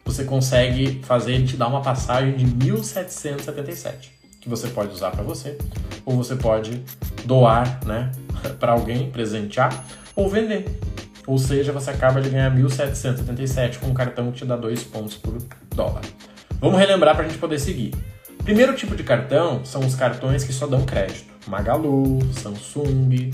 [0.04, 5.24] você consegue fazer ele te dar uma passagem de 1.777, que você pode usar para
[5.24, 5.58] você,
[6.06, 6.84] ou você pode
[7.24, 8.12] doar, né,
[8.60, 10.78] para alguém, presentear ou vender.
[11.30, 15.16] Ou seja, você acaba de ganhar 1.777 com um cartão que te dá 2 pontos
[15.16, 15.38] por
[15.72, 16.00] dólar.
[16.60, 17.94] Vamos relembrar para a gente poder seguir.
[18.42, 21.32] Primeiro tipo de cartão são os cartões que só dão crédito.
[21.46, 23.30] Magalu, Samsung,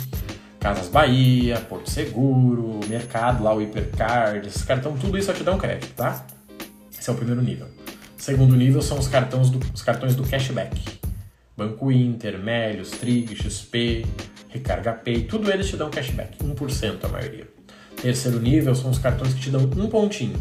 [0.60, 5.56] Casas Bahia, Porto Seguro, Mercado, lá o Hipercard, esse cartão, tudo isso só te dão
[5.56, 6.26] crédito, tá?
[6.92, 7.66] Esse é o primeiro nível.
[8.18, 11.00] Segundo nível são os cartões do, os cartões do cashback.
[11.56, 14.04] Banco Inter, Melios, Trig, XP,
[14.50, 17.55] Recarga Pay, tudo eles te dão cashback, 1% a maioria.
[18.00, 20.40] Terceiro nível são os cartões que te dão um pontinho.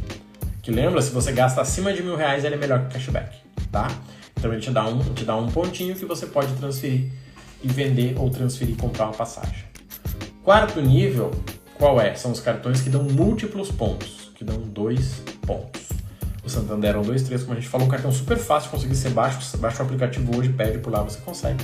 [0.62, 3.38] Que lembra, se você gasta acima de mil reais, ele é melhor que cashback,
[3.72, 3.88] tá?
[4.38, 7.12] Então ele te dá um, te dá um pontinho que você pode transferir
[7.64, 9.64] e vender ou transferir e comprar uma passagem.
[10.44, 11.32] Quarto nível,
[11.78, 12.14] qual é?
[12.16, 15.90] São os cartões que dão múltiplos pontos, que dão dois pontos.
[16.44, 18.76] O Santander é um, dois, três, como a gente falou, um cartão super fácil de
[18.76, 19.58] conseguir ser baixo.
[19.58, 21.64] Baixa o aplicativo hoje, pede por lá, você consegue.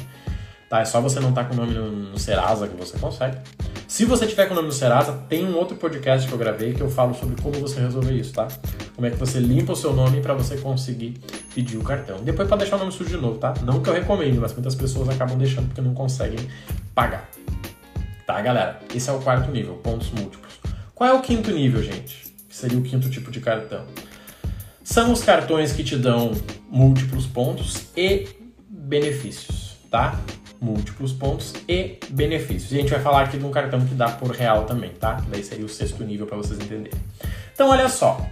[0.71, 0.79] Tá?
[0.79, 3.37] É só você não estar tá com o nome no, no Serasa que você consegue.
[3.89, 6.73] Se você tiver com o nome no Serasa, tem um outro podcast que eu gravei
[6.73, 8.47] que eu falo sobre como você resolver isso, tá?
[8.95, 11.19] Como é que você limpa o seu nome para você conseguir
[11.53, 12.23] pedir o cartão.
[12.23, 13.53] Depois para deixar o nome sujo de novo, tá?
[13.63, 16.39] Não que eu recomende, mas muitas pessoas acabam deixando porque não conseguem
[16.95, 17.29] pagar.
[18.25, 18.79] Tá, galera?
[18.95, 20.53] Esse é o quarto nível, pontos múltiplos.
[20.95, 22.33] Qual é o quinto nível, gente?
[22.47, 23.83] Que seria o quinto tipo de cartão.
[24.81, 26.31] São os cartões que te dão
[26.69, 28.29] múltiplos pontos e
[28.69, 30.17] benefícios, tá?
[30.61, 32.71] Múltiplos pontos e benefícios.
[32.71, 35.19] E a gente vai falar aqui de um cartão que dá por real também, tá?
[35.27, 36.99] Daí seria o sexto nível para vocês entenderem.
[37.51, 38.23] Então, olha só.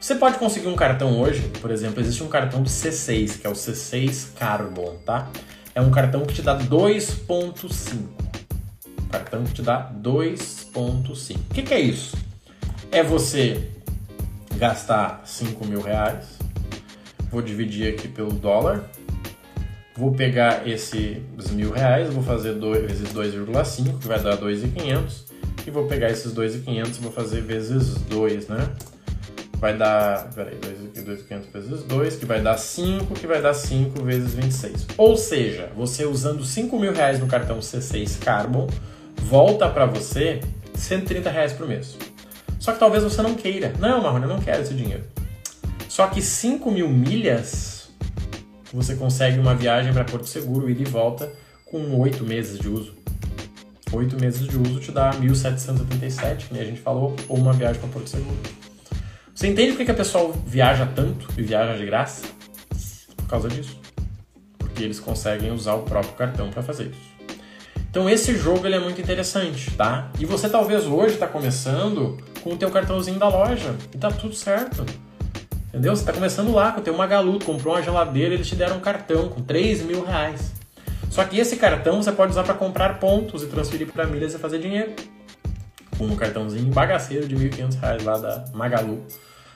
[0.00, 3.50] Você pode conseguir um cartão hoje, por exemplo, existe um cartão do C6, que é
[3.50, 5.28] o C6 Carbon, tá?
[5.74, 8.06] É um cartão que te dá 2.5.
[9.10, 11.36] Cartão que te dá 2.5.
[11.36, 12.16] O que, que é isso?
[12.90, 13.70] É você
[14.56, 16.38] gastar 5 mil reais,
[17.30, 18.88] vou dividir aqui pelo dólar,
[19.96, 25.24] Vou pegar esses mil reais, vou fazer 2 vezes 2,5, que vai dar 2,500.
[25.66, 28.68] E vou pegar esses 2,500 e vou fazer vezes 2, né?
[29.54, 34.34] Vai dar, peraí, 2,500 vezes 2, que vai dar 5, que vai dar 5 vezes
[34.34, 34.86] 26.
[34.98, 38.68] Ou seja, você usando 5 mil reais no cartão C6 Carbon,
[39.16, 40.40] volta para você
[40.74, 41.96] 130 reais por mês.
[42.60, 43.72] Só que talvez você não queira.
[43.78, 45.04] Não, Marrone, eu não quero esse dinheiro.
[45.88, 47.75] Só que 5 mil milhas
[48.76, 51.32] você consegue uma viagem para Porto Seguro, ida e volta,
[51.64, 52.94] com oito meses de uso.
[53.90, 57.80] Oito meses de uso te dá 1.787, que nem a gente falou, ou uma viagem
[57.80, 58.36] para Porto Seguro.
[59.34, 62.26] Você entende por que a pessoa viaja tanto e viaja de graça?
[63.16, 63.80] Por causa disso.
[64.58, 67.16] Porque eles conseguem usar o próprio cartão para fazer isso.
[67.88, 70.10] Então esse jogo ele é muito interessante, tá?
[70.18, 74.34] E você talvez hoje está começando com o teu cartãozinho da loja e tá tudo
[74.34, 74.84] certo.
[75.76, 75.94] Entendeu?
[75.94, 78.80] Você está começando lá com o teu Magalu, comprou uma geladeira, eles te deram um
[78.80, 80.54] cartão com 3 mil reais.
[81.10, 84.38] Só que esse cartão você pode usar para comprar pontos e transferir para milhas e
[84.38, 84.94] fazer dinheiro.
[85.98, 89.04] Com um cartãozinho bagaceiro de R$ 1.500 lá da Magalu,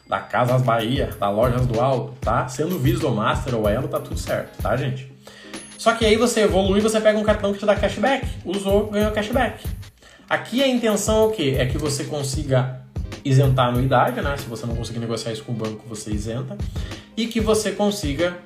[0.07, 2.47] da Casas Bahia, da Lojas do Alto, tá?
[2.49, 5.11] Sendo Visa Master ou Elo, tá tudo certo, tá, gente?
[5.79, 8.29] Só que aí você evolui você pega um cartão que te dá cashback.
[8.45, 9.67] Usou, ganhou cashback.
[10.29, 11.57] Aqui a intenção é o quê?
[11.59, 12.80] É que você consiga
[13.25, 14.37] isentar a anuidade, né?
[14.37, 16.57] Se você não conseguir negociar isso com o banco, você isenta.
[17.17, 18.39] E que você consiga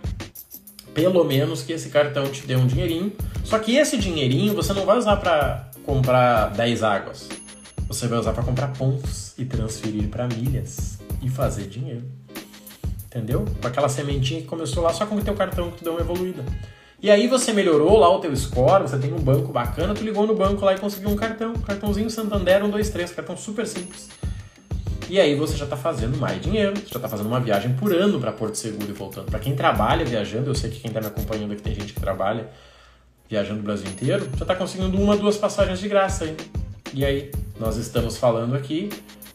[0.94, 3.12] pelo menos que esse cartão te dê um dinheirinho.
[3.42, 7.28] Só que esse dinheirinho você não vai usar para comprar 10 águas.
[7.88, 12.04] Você vai usar para comprar pontos e transferir para milhas e fazer dinheiro.
[13.06, 13.44] Entendeu?
[13.60, 16.00] Com aquela sementinha que começou lá só com o teu cartão que tu deu uma
[16.00, 16.44] evoluída.
[17.02, 20.26] E aí você melhorou lá o teu score, você tem um banco bacana, tu ligou
[20.26, 24.08] no banco lá e conseguiu um cartão, cartãozinho Santander 123, cartão super simples.
[25.08, 27.94] E aí você já está fazendo mais dinheiro, você já está fazendo uma viagem por
[27.94, 29.26] ano para Porto Seguro e voltando.
[29.26, 32.00] Para quem trabalha viajando, eu sei que quem está me acompanhando aqui tem gente que
[32.00, 32.48] trabalha
[33.28, 36.36] viajando o Brasil inteiro, já está conseguindo uma, duas passagens de graça aí.
[36.92, 38.90] E aí nós estamos falando aqui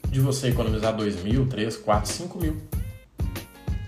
[0.07, 2.57] de você economizar 2 mil, 3, 4, 5 mil.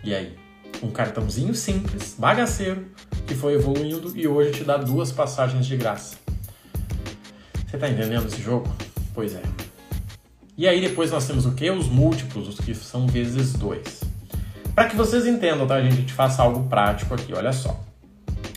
[0.04, 0.36] E aí?
[0.84, 2.86] Um cartãozinho simples, bagaceiro,
[3.28, 6.18] que foi evoluindo e hoje te dá duas passagens de graça.
[7.68, 8.68] Você está entendendo esse jogo?
[9.14, 9.71] Pois é.
[10.58, 11.70] E aí depois nós temos o que?
[11.70, 14.04] Os múltiplos, os que são vezes 2.
[14.76, 15.94] Para que vocês entendam, tá, gente?
[15.94, 17.80] A gente faça algo prático aqui, olha só.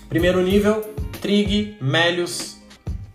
[0.09, 2.59] Primeiro nível, Trig, Melius,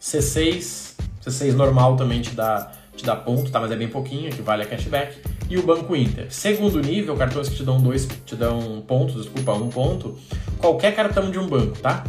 [0.02, 0.96] C6.
[1.24, 3.60] C6 normal também te dá, te dá ponto, tá?
[3.60, 5.22] Mas é bem pouquinho, equivale a cashback.
[5.50, 6.28] E o Banco Inter.
[6.30, 10.18] Segundo nível, cartões que te dão dois, te dão pontos, desculpa, um ponto.
[10.58, 12.04] Qualquer cartão de um banco, tá?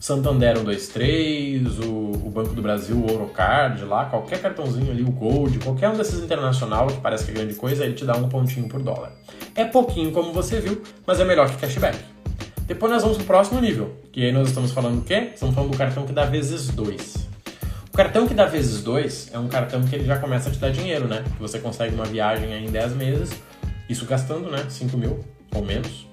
[0.00, 1.90] Santander 123, o,
[2.24, 6.24] o Banco do Brasil, o Orocard lá, qualquer cartãozinho ali, o Gold, qualquer um desses
[6.24, 9.12] internacional que parece que é grande coisa, ele te dá um pontinho por dólar.
[9.54, 11.98] É pouquinho, como você viu, mas é melhor que cashback.
[12.66, 15.32] Depois nós vamos pro próximo nível, que aí nós estamos falando o quê?
[15.34, 17.28] Estamos falando do cartão que dá vezes 2.
[17.92, 20.58] O cartão que dá vezes 2 é um cartão que ele já começa a te
[20.58, 21.22] dar dinheiro, né?
[21.36, 23.30] Que você consegue uma viagem aí em 10 meses,
[23.86, 24.64] isso gastando, né?
[24.66, 25.22] 5 mil
[25.54, 26.06] ou menos.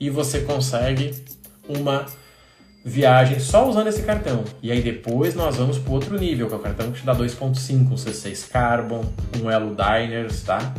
[0.00, 1.14] E você consegue
[1.68, 2.04] uma
[2.88, 4.42] viagem só usando esse cartão.
[4.62, 7.14] E aí depois nós vamos para outro nível, que é o cartão que te dá
[7.14, 9.04] 2.5, um C6 Carbon,
[9.42, 10.74] um Elo Diners, tá?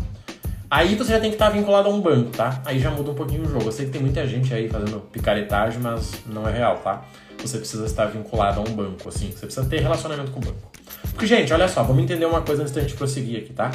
[0.71, 2.61] Aí você já tem que estar vinculado a um banco, tá?
[2.65, 3.65] Aí já muda um pouquinho o jogo.
[3.65, 7.05] Eu sei que tem muita gente aí fazendo picaretagem, mas não é real, tá?
[7.39, 9.31] Você precisa estar vinculado a um banco, assim.
[9.31, 10.71] Você precisa ter relacionamento com o banco.
[11.11, 13.71] Porque, gente, olha só, vamos entender uma coisa antes da gente prosseguir aqui, tá?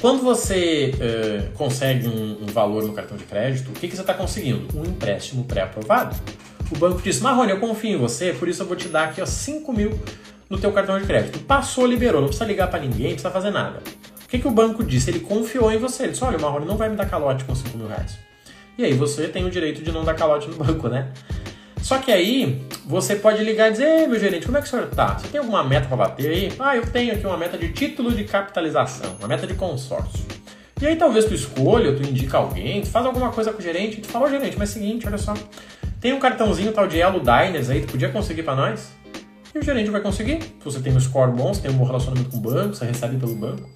[0.00, 4.02] Quando você uh, consegue um, um, valor no cartão de crédito, o que, que você
[4.02, 4.68] está conseguindo?
[4.78, 6.14] Um empréstimo pré-aprovado
[6.74, 9.20] o banco disse, Marrone, eu confio em você, por isso eu vou te dar aqui
[9.20, 9.98] ó, 5 mil
[10.48, 11.38] no teu cartão de crédito.
[11.40, 13.82] Passou, liberou, não precisa ligar para ninguém, não precisa fazer nada.
[14.24, 15.10] O que, que o banco disse?
[15.10, 16.04] Ele confiou em você.
[16.04, 18.18] Ele disse, olha, o Marrone não vai me dar calote com 5 mil reais.
[18.76, 21.12] E aí você tem o direito de não dar calote no banco, né?
[21.80, 24.70] Só que aí você pode ligar e dizer, Ei, meu gerente, como é que o
[24.70, 25.16] senhor tá?
[25.16, 26.52] Você tem alguma meta para bater aí?
[26.58, 30.24] Ah, eu tenho aqui uma meta de título de capitalização, uma meta de consórcio.
[30.80, 34.00] E aí talvez tu escolha, tu indica alguém, tu faz alguma coisa com o gerente,
[34.00, 35.32] tu fala, ô gerente, mas é o seguinte, olha só,
[36.00, 38.90] tem um cartãozinho tal de Elo Diners aí, tu podia conseguir para nós?
[39.54, 40.42] E o gerente vai conseguir.
[40.42, 42.84] Se você tem um score bom, você tem um bom relacionamento com o banco, você
[42.84, 43.68] recebe pelo banco.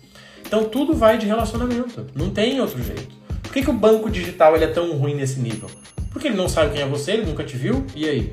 [0.46, 2.06] Então tudo vai de relacionamento.
[2.14, 3.14] Não tem outro jeito.
[3.42, 5.68] Por que, que o banco digital ele é tão ruim nesse nível?
[6.10, 8.32] Porque ele não sabe quem é você, ele nunca te viu, e aí?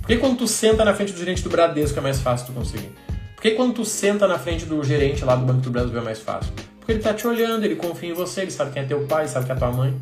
[0.00, 2.52] Por que quando tu senta na frente do gerente do Bradesco é mais fácil tu
[2.52, 2.92] conseguir?
[3.34, 6.00] Por que quando tu senta na frente do gerente lá do Banco do Brasil é
[6.00, 6.52] mais fácil?
[6.78, 9.26] Porque ele tá te olhando, ele confia em você, ele sabe quem é teu pai,
[9.26, 9.94] sabe quem é tua mãe.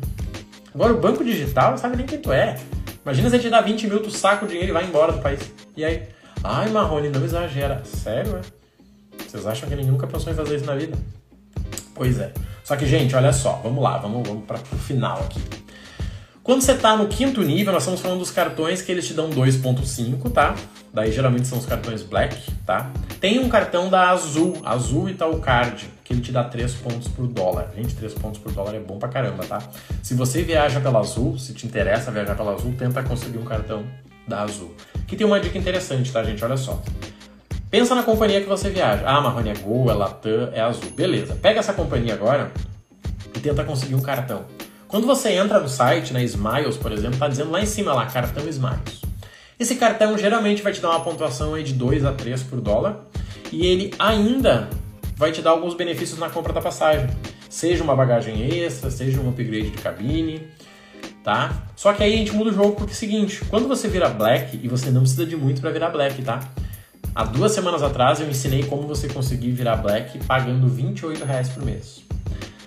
[0.73, 2.59] Agora o banco digital sabe nem quem tu é.
[3.05, 5.21] Imagina se ele te dá 20 mil, tu saca o dinheiro e vai embora do
[5.21, 5.39] país.
[5.77, 6.07] E aí?
[6.43, 7.83] Ai, Marrone, não exagera.
[7.85, 9.21] Sério, é?
[9.23, 10.97] Vocês acham que ele nunca pensou em fazer isso na vida?
[11.93, 12.33] Pois é.
[12.63, 15.39] Só que, gente, olha só, vamos lá, vamos, vamos para o final aqui.
[16.41, 19.29] Quando você está no quinto nível, nós estamos falando dos cartões que eles te dão
[19.29, 20.55] 2.5, tá?
[20.95, 22.89] Daí geralmente são os cartões Black, tá?
[23.19, 27.27] Tem um cartão da Azul, Azul Itaú Card, que ele te dá 3 pontos por
[27.27, 27.69] dólar.
[27.75, 29.61] Gente, 3 pontos por dólar é bom pra caramba, tá?
[30.01, 33.85] Se você viaja pela Azul, se te interessa viajar pela Azul, tenta conseguir um cartão
[34.25, 34.73] da Azul.
[35.05, 36.41] Que tem uma dica interessante, tá, gente?
[36.45, 36.81] Olha só.
[37.69, 39.03] Pensa na companhia que você viaja.
[39.05, 40.91] Ah, Marrone é Gol, é Latam, é Azul.
[40.91, 41.35] Beleza.
[41.35, 42.53] Pega essa companhia agora
[43.35, 44.45] e tenta conseguir um cartão.
[44.87, 48.05] Quando você entra no site, na Smiles, por exemplo, tá dizendo lá em cima lá,
[48.05, 49.04] cartão Smiles.
[49.59, 53.05] Esse cartão geralmente vai te dar uma pontuação aí de 2 a 3 por dólar
[53.51, 54.69] e ele ainda
[55.15, 57.09] vai te dar alguns benefícios na compra da passagem.
[57.49, 60.47] Seja uma bagagem extra, seja um upgrade de cabine,
[61.23, 61.67] tá?
[61.73, 64.09] Só que aí a gente muda o jogo porque é o seguinte, quando você vira
[64.09, 66.41] black, e você não precisa de muito para virar black, tá?
[67.13, 71.63] Há duas semanas atrás eu ensinei como você conseguir virar black pagando 28 reais por
[71.63, 72.03] mês.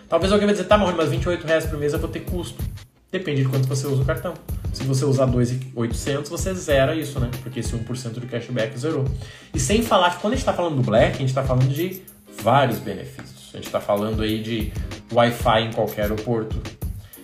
[0.08, 2.64] Talvez alguém vai dizer, tá, Marrone, mas 28 reais por mês eu vou ter custo.
[3.10, 4.34] Depende de quanto você usa o cartão.
[4.72, 7.30] Se você usar 2,800, você zera isso, né?
[7.42, 9.06] Porque esse 1% de cashback zerou.
[9.54, 11.68] E sem falar que quando a gente está falando do Black, a gente está falando
[11.68, 12.02] de
[12.42, 13.50] vários benefícios.
[13.54, 14.72] A gente está falando aí de
[15.10, 16.60] Wi-Fi em qualquer aeroporto.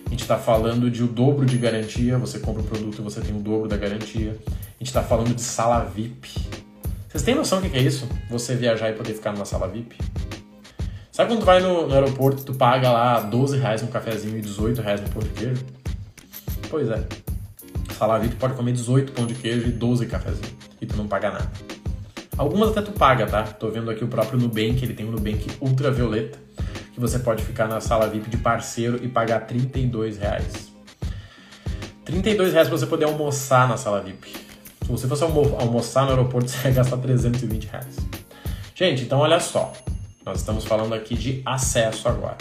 [0.07, 2.17] A gente está falando de o dobro de garantia.
[2.17, 4.37] Você compra o produto e você tem o dobro da garantia.
[4.47, 6.29] A gente está falando de sala VIP.
[7.07, 8.09] Vocês têm noção do que é isso?
[8.29, 9.95] Você viajar e poder ficar numa sala VIP?
[11.15, 14.41] Sabe quando tu vai no, no aeroporto tu paga lá 12 reais um cafezinho e
[14.41, 15.65] 18 reais um pão de queijo?
[16.69, 17.07] Pois é.
[17.97, 20.51] Sala VIP pode comer 18 pão de queijo e 12 cafezinhos.
[20.81, 21.49] E tu não paga nada.
[22.37, 23.43] Algumas até tu paga, tá?
[23.43, 26.37] Tô vendo aqui o próprio Nubank, ele tem um Nubank ultravioleta,
[26.93, 30.69] que você pode ficar na sala VIP de parceiro e pagar 32 reais.
[32.03, 34.33] 32 reais pra você poder almoçar na sala VIP.
[34.81, 37.95] Se você fosse almo almoçar no aeroporto, você ia gastar 320 reais.
[38.75, 39.71] Gente, então olha só.
[40.25, 42.37] Nós estamos falando aqui de acesso agora.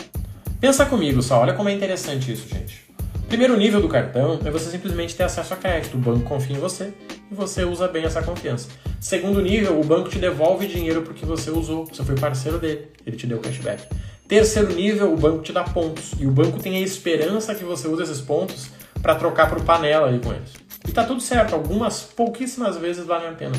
[0.59, 2.83] Pensa comigo só, olha como é interessante isso, gente.
[3.29, 5.95] Primeiro nível do cartão é você simplesmente ter acesso a crédito.
[5.95, 6.95] O banco confia em você
[7.31, 8.71] e você usa bem essa confiança.
[8.99, 13.17] Segundo nível, o banco te devolve dinheiro porque você usou, você foi parceiro dele, ele
[13.17, 13.83] te deu cashback.
[14.27, 17.87] Terceiro nível, o banco te dá pontos e o banco tem a esperança que você
[17.87, 18.71] use esses pontos
[19.03, 20.55] para trocar por panela aí com eles.
[20.89, 23.57] E tá tudo certo, algumas pouquíssimas vezes valem a pena.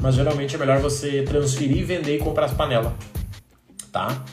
[0.00, 2.92] Mas geralmente é melhor você transferir, vender e comprar as panelas.
[3.94, 4.24] Tá?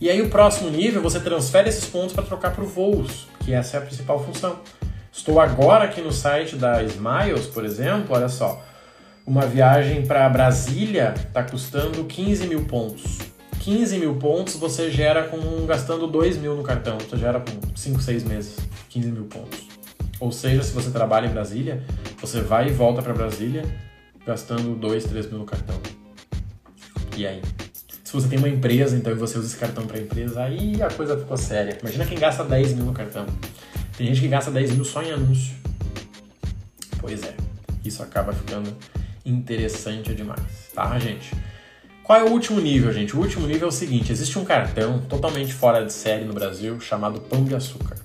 [0.00, 3.76] E aí o próximo nível, você transfere esses pontos para trocar por voos, que essa
[3.76, 4.58] é a principal função.
[5.12, 8.60] Estou agora aqui no site da Smiles, por exemplo, olha só.
[9.24, 13.18] Uma viagem para Brasília está custando 15 mil pontos.
[13.60, 16.98] 15 mil pontos você gera com gastando 2 mil no cartão.
[16.98, 18.56] Você gera com 5, 6 meses.
[18.90, 19.68] 15 mil pontos.
[20.18, 21.84] Ou seja, se você trabalha em Brasília,
[22.20, 23.64] você vai e volta para Brasília
[24.26, 25.80] gastando 2, 3 mil no cartão.
[27.16, 27.40] E aí?
[28.04, 30.90] Se você tem uma empresa, então, e você usa esse cartão para empresa, aí a
[30.90, 31.78] coisa ficou séria.
[31.80, 33.24] Imagina quem gasta 10 mil no cartão.
[33.96, 35.54] Tem gente que gasta 10 mil só em anúncio.
[37.00, 37.34] Pois é,
[37.82, 38.76] isso acaba ficando
[39.24, 41.34] interessante demais, tá, gente?
[42.02, 43.16] Qual é o último nível, gente?
[43.16, 46.78] O último nível é o seguinte: existe um cartão totalmente fora de série no Brasil
[46.80, 47.96] chamado Pão de Açúcar.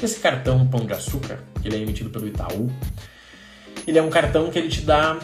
[0.00, 2.70] Esse cartão Pão de Açúcar, ele é emitido pelo Itaú,
[3.86, 5.18] ele é um cartão que ele te dá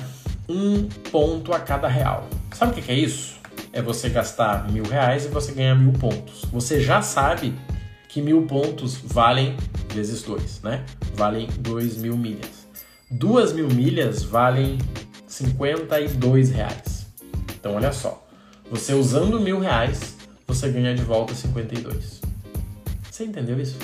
[0.48, 2.28] um ponto a cada real.
[2.52, 3.37] Sabe o que é isso?
[3.78, 6.44] É você gastar mil reais e você ganhar mil pontos.
[6.46, 7.54] Você já sabe
[8.08, 9.56] que mil pontos valem
[9.94, 10.84] vezes 2, né?
[11.14, 12.66] Valem 2 mil milhas.
[13.08, 14.78] 2 mil milhas valem
[15.28, 17.06] 52 reais.
[17.54, 18.26] Então olha só,
[18.68, 22.20] você usando mil reais, você ganha de volta 52.
[23.08, 23.78] Você entendeu isso?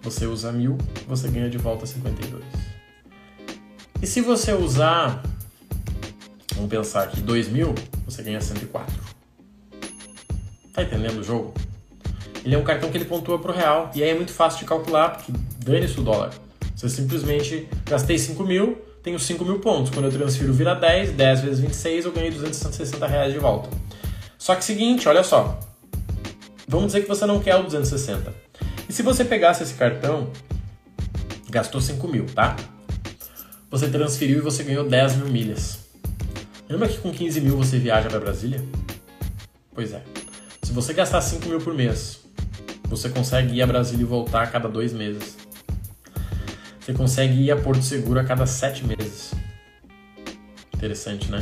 [0.00, 2.42] Você usa mil, você ganha de volta 52.
[4.00, 5.22] E se você usar,
[6.54, 7.74] vamos pensar aqui, 2 mil,
[8.10, 8.94] você ganha 104.
[10.72, 11.54] Tá entendendo o jogo?
[12.44, 13.90] ele é um cartão que ele pontua pro real.
[13.94, 15.32] E aí é muito fácil de calcular, porque
[15.64, 16.30] dane-se o dólar.
[16.74, 19.90] Você simplesmente gastei 5 mil, tenho 5 mil pontos.
[19.90, 23.68] Quando eu transfiro vira 10, 10 vezes 26, eu ganhei 260 reais de volta.
[24.38, 25.58] Só que seguinte, olha só.
[26.66, 28.32] Vamos dizer que você não quer o 260.
[28.88, 30.30] E se você pegasse esse cartão,
[31.50, 32.56] gastou 5 mil, tá?
[33.70, 35.89] Você transferiu e você ganhou 10 mil milhas.
[36.70, 38.64] Lembra que com 15 mil você viaja para Brasília?
[39.74, 40.02] Pois é.
[40.62, 42.20] Se você gastar 5 mil por mês
[42.90, 45.36] você consegue ir a Brasília e voltar a cada dois meses.
[46.80, 49.32] Você consegue ir a Porto Seguro a cada sete meses.
[50.74, 51.40] Interessante, né?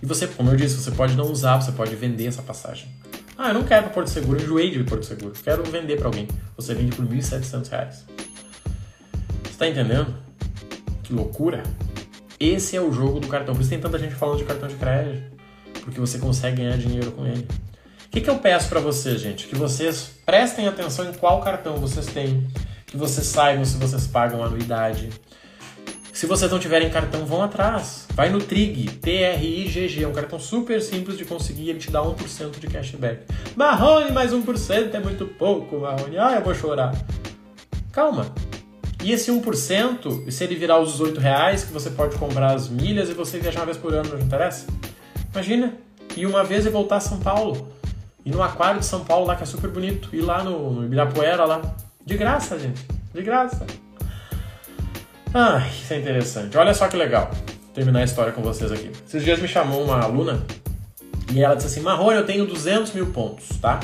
[0.00, 2.88] E você, como eu disse, você pode não usar, você pode vender essa passagem.
[3.36, 5.34] Ah, eu não quero para Porto Seguro, enjoei de Porto Seguro.
[5.42, 6.28] Quero vender para alguém.
[6.56, 7.62] Você vende por R$ 1.700.
[7.62, 8.04] Você
[9.50, 10.14] está entendendo?
[11.02, 11.64] Que loucura!
[12.40, 13.54] Esse é o jogo do cartão.
[13.54, 15.22] Por isso tem tanta gente falando de cartão de crédito.
[15.82, 17.46] Porque você consegue ganhar dinheiro com ele.
[18.06, 19.46] O que, que eu peço para vocês, gente?
[19.46, 22.44] Que vocês prestem atenção em qual cartão vocês têm,
[22.86, 25.10] que vocês saibam se vocês pagam anuidade.
[26.12, 28.06] Se vocês não tiverem cartão, vão atrás.
[28.14, 30.02] Vai no Trig, T-R-I-G-G.
[30.02, 33.22] É um cartão super simples de conseguir, ele te dá 1% de cashback.
[33.54, 36.18] Marrone, mais 1% é muito pouco, Marrone.
[36.18, 36.92] Ah, eu vou chorar.
[37.92, 38.34] Calma.
[39.02, 43.08] E esse 1%, se ele virar os 18 reais, que você pode comprar as milhas
[43.08, 44.66] e você viajar uma vez por ano, não interessa?
[45.32, 45.74] Imagina,
[46.16, 47.68] ir uma vez e voltar a São Paulo.
[48.24, 50.10] E no aquário de São Paulo lá, que é super bonito.
[50.12, 51.62] E lá no, no Ibirapuera lá.
[52.04, 52.84] De graça, gente.
[53.14, 53.66] De graça.
[55.32, 56.58] Ah, isso é interessante.
[56.58, 57.30] Olha só que legal.
[57.72, 58.90] Terminar a história com vocês aqui.
[59.06, 60.44] Esses dias me chamou uma aluna
[61.32, 63.80] e ela disse assim: Marrone, eu tenho 200 mil pontos, tá?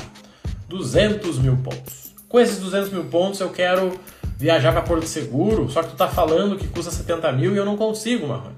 [0.68, 2.14] 200 mil pontos.
[2.28, 3.98] Com esses 200 mil pontos eu quero
[4.36, 7.64] viajar para Porto Seguro, só que tu tá falando que custa 70 mil e eu
[7.64, 8.56] não consigo, Marrone.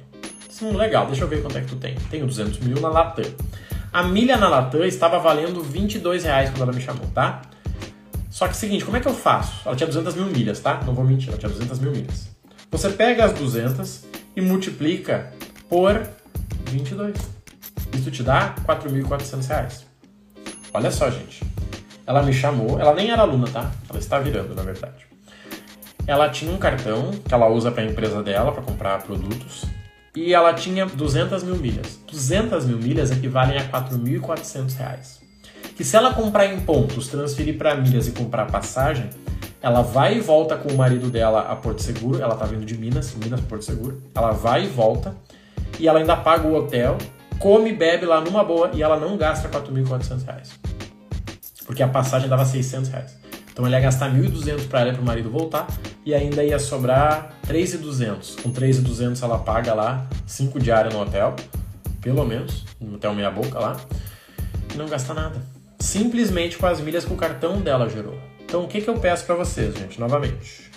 [0.60, 1.94] Hum, legal, deixa eu ver quanto é que tu tem.
[2.10, 3.24] Tenho 200 mil na Latam.
[3.92, 7.42] A milha na Latam estava valendo 22 reais quando ela me chamou, tá?
[8.28, 9.66] Só que é seguinte, como é que eu faço?
[9.66, 10.80] Ela tinha 200 mil milhas, tá?
[10.84, 12.28] Não vou mentir, ela tinha 200 mil milhas.
[12.70, 14.04] Você pega as 200
[14.36, 15.32] e multiplica
[15.68, 16.06] por
[16.66, 17.16] 22.
[17.94, 19.86] Isso te dá 4.400 reais.
[20.74, 21.42] Olha só, gente.
[22.06, 23.70] Ela me chamou, ela nem era aluna, tá?
[23.88, 25.07] Ela está virando, na verdade.
[26.08, 29.66] Ela tinha um cartão que ela usa para a empresa dela, para comprar produtos,
[30.16, 32.00] e ela tinha 200 mil milhas.
[32.10, 35.20] 200 mil milhas equivalem a 4.400 reais.
[35.76, 39.10] Que se ela comprar em pontos, transferir para milhas e comprar passagem,
[39.60, 42.22] ela vai e volta com o marido dela a Porto Seguro.
[42.22, 44.02] Ela tá vindo de Minas, Minas Porto Seguro.
[44.14, 45.14] Ela vai e volta
[45.78, 46.96] e ela ainda paga o hotel,
[47.38, 50.58] come bebe lá numa boa e ela não gasta 4.400 reais.
[51.66, 53.27] Porque a passagem dava 600 reais.
[53.58, 55.66] Então ela ia gastar 1.200 para ela e para o marido voltar
[56.06, 58.40] e ainda ia sobrar 3.200.
[58.40, 61.34] Com 3.200 ela paga lá 5 diárias no hotel,
[62.00, 63.76] pelo menos, no hotel meia boca lá,
[64.72, 65.42] e não gasta nada.
[65.80, 68.16] Simplesmente com as milhas que o cartão dela gerou.
[68.44, 70.70] Então o que, que eu peço para vocês, gente, novamente?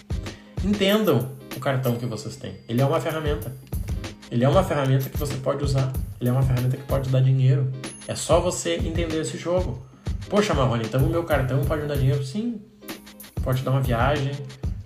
[0.65, 2.61] Entendam o cartão que vocês têm.
[2.67, 3.55] Ele é uma ferramenta.
[4.32, 5.93] Ele é uma ferramenta que você pode usar.
[6.19, 7.71] Ele é uma ferramenta que pode dar dinheiro.
[8.07, 9.86] É só você entender esse jogo.
[10.27, 12.23] Poxa, Marrone, então o meu cartão pode me dar dinheiro?
[12.23, 12.59] Sim,
[13.43, 14.31] pode dar uma viagem,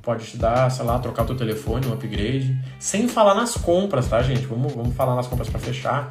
[0.02, 2.58] pode te dar, sei lá, trocar o teu telefone, um upgrade.
[2.80, 4.46] Sem falar nas compras, tá, gente?
[4.46, 6.10] Vamos, vamos falar nas compras para fechar.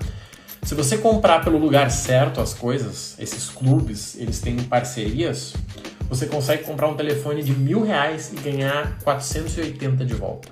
[0.63, 5.55] Se você comprar pelo lugar certo as coisas, esses clubes, eles têm parcerias,
[6.09, 10.49] você consegue comprar um telefone de mil reais e ganhar 480 de volta.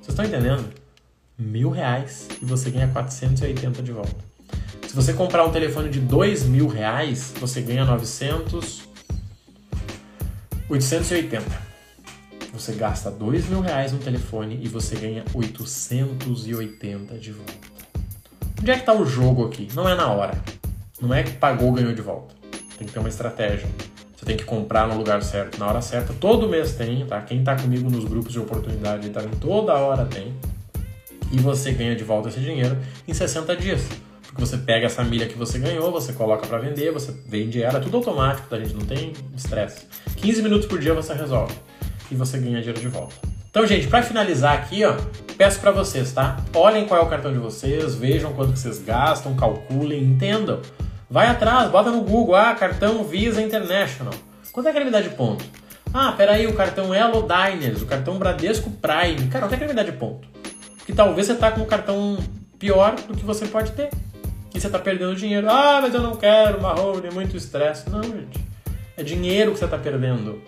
[0.00, 0.70] Vocês estão entendendo?
[1.38, 4.16] Mil reais e você ganha 480 de volta.
[4.88, 8.81] Se você comprar um telefone de dois mil reais, você ganha 900,
[10.72, 11.44] 880.
[12.54, 17.52] Você gasta dois mil reais no telefone e você ganha 880 de volta.
[18.58, 19.68] Onde é que está o jogo aqui?
[19.74, 20.32] Não é na hora.
[20.98, 22.34] Não é que pagou, ganhou de volta.
[22.78, 23.68] Tem que ter uma estratégia.
[24.16, 26.14] Você tem que comprar no lugar certo, na hora certa.
[26.14, 27.20] Todo mês tem, tá?
[27.20, 29.20] Quem está comigo nos grupos de oportunidade, tá?
[29.38, 30.34] toda hora tem.
[31.30, 33.82] E você ganha de volta esse dinheiro em 60 dias.
[34.32, 37.78] Porque você pega essa milha que você ganhou, você coloca para vender, você vende ela,
[37.78, 38.72] é tudo automático, tá, gente?
[38.72, 39.86] Não tem estresse.
[40.16, 41.54] 15 minutos por dia você resolve
[42.10, 43.14] e você ganha dinheiro de volta.
[43.50, 44.96] Então, gente, para finalizar aqui, ó,
[45.36, 46.38] peço para vocês, tá?
[46.54, 50.62] Olhem qual é o cartão de vocês, vejam quanto que vocês gastam, calculem, entendam.
[51.10, 54.14] Vai atrás, bota no Google, ah, cartão Visa International.
[54.50, 55.44] Quanto é que ele me dá de ponto?
[55.92, 59.28] Ah, peraí, o cartão Elo Diners, o cartão Bradesco Prime.
[59.28, 60.26] Cara, quanto é que ele me dá de ponto?
[60.78, 62.16] Porque talvez você tá com um cartão
[62.58, 63.90] pior do que você pode ter
[64.52, 65.48] que você está perdendo dinheiro.
[65.50, 67.88] Ah, mas eu não quero, Marrone, é muito estresse.
[67.88, 68.40] Não, gente.
[68.96, 70.42] É dinheiro que você está perdendo.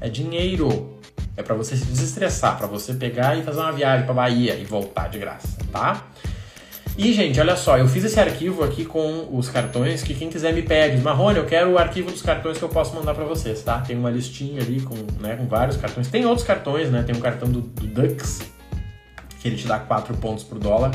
[0.00, 0.98] É dinheiro.
[1.36, 4.64] É para você se desestressar, para você pegar e fazer uma viagem para Bahia e
[4.64, 6.06] voltar de graça, tá?
[6.98, 10.52] E, gente, olha só, eu fiz esse arquivo aqui com os cartões que quem quiser
[10.52, 11.00] me pede.
[11.00, 13.78] Marrone, eu quero o arquivo dos cartões que eu posso mandar para vocês, tá?
[13.80, 16.08] Tem uma listinha ali com, né, com vários cartões.
[16.08, 17.02] Tem outros cartões, né?
[17.02, 18.42] Tem um cartão do, do Dux,
[19.40, 20.90] que ele te dá 4 pontos por dólar.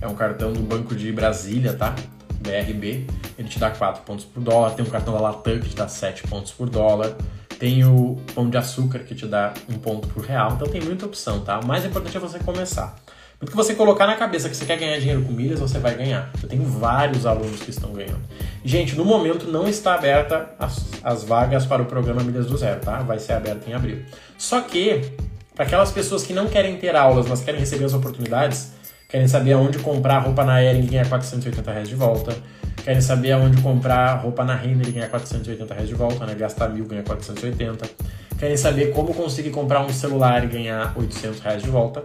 [0.00, 1.94] É um cartão do Banco de Brasília, tá?
[2.40, 3.06] BRB.
[3.38, 4.70] Ele te dá 4 pontos por dólar.
[4.70, 7.16] Tem um cartão da Latam que te dá 7 pontos por dólar.
[7.58, 10.52] Tem o Pão de Açúcar que te dá 1 ponto por real.
[10.52, 11.60] Então tem muita opção, tá?
[11.60, 12.96] O mais importante é você começar.
[13.38, 16.30] Porque você colocar na cabeça que você quer ganhar dinheiro com milhas, você vai ganhar.
[16.42, 18.20] Eu tenho vários alunos que estão ganhando.
[18.62, 22.80] Gente, no momento não está aberta as, as vagas para o programa Milhas do Zero,
[22.80, 22.98] tá?
[22.98, 24.04] Vai ser aberto em abril.
[24.36, 25.12] Só que,
[25.54, 28.72] para aquelas pessoas que não querem ter aulas, mas querem receber as oportunidades,
[29.10, 32.36] querem saber aonde comprar roupa na Ering e ganhar 480 reais de volta,
[32.84, 36.34] querem saber aonde comprar roupa na Renner e ganhar 480 reais de volta, né?
[36.34, 37.90] Gastar mil, ganhar 480.
[38.38, 42.04] Querem saber como conseguir comprar um celular e ganhar 800 reais de volta.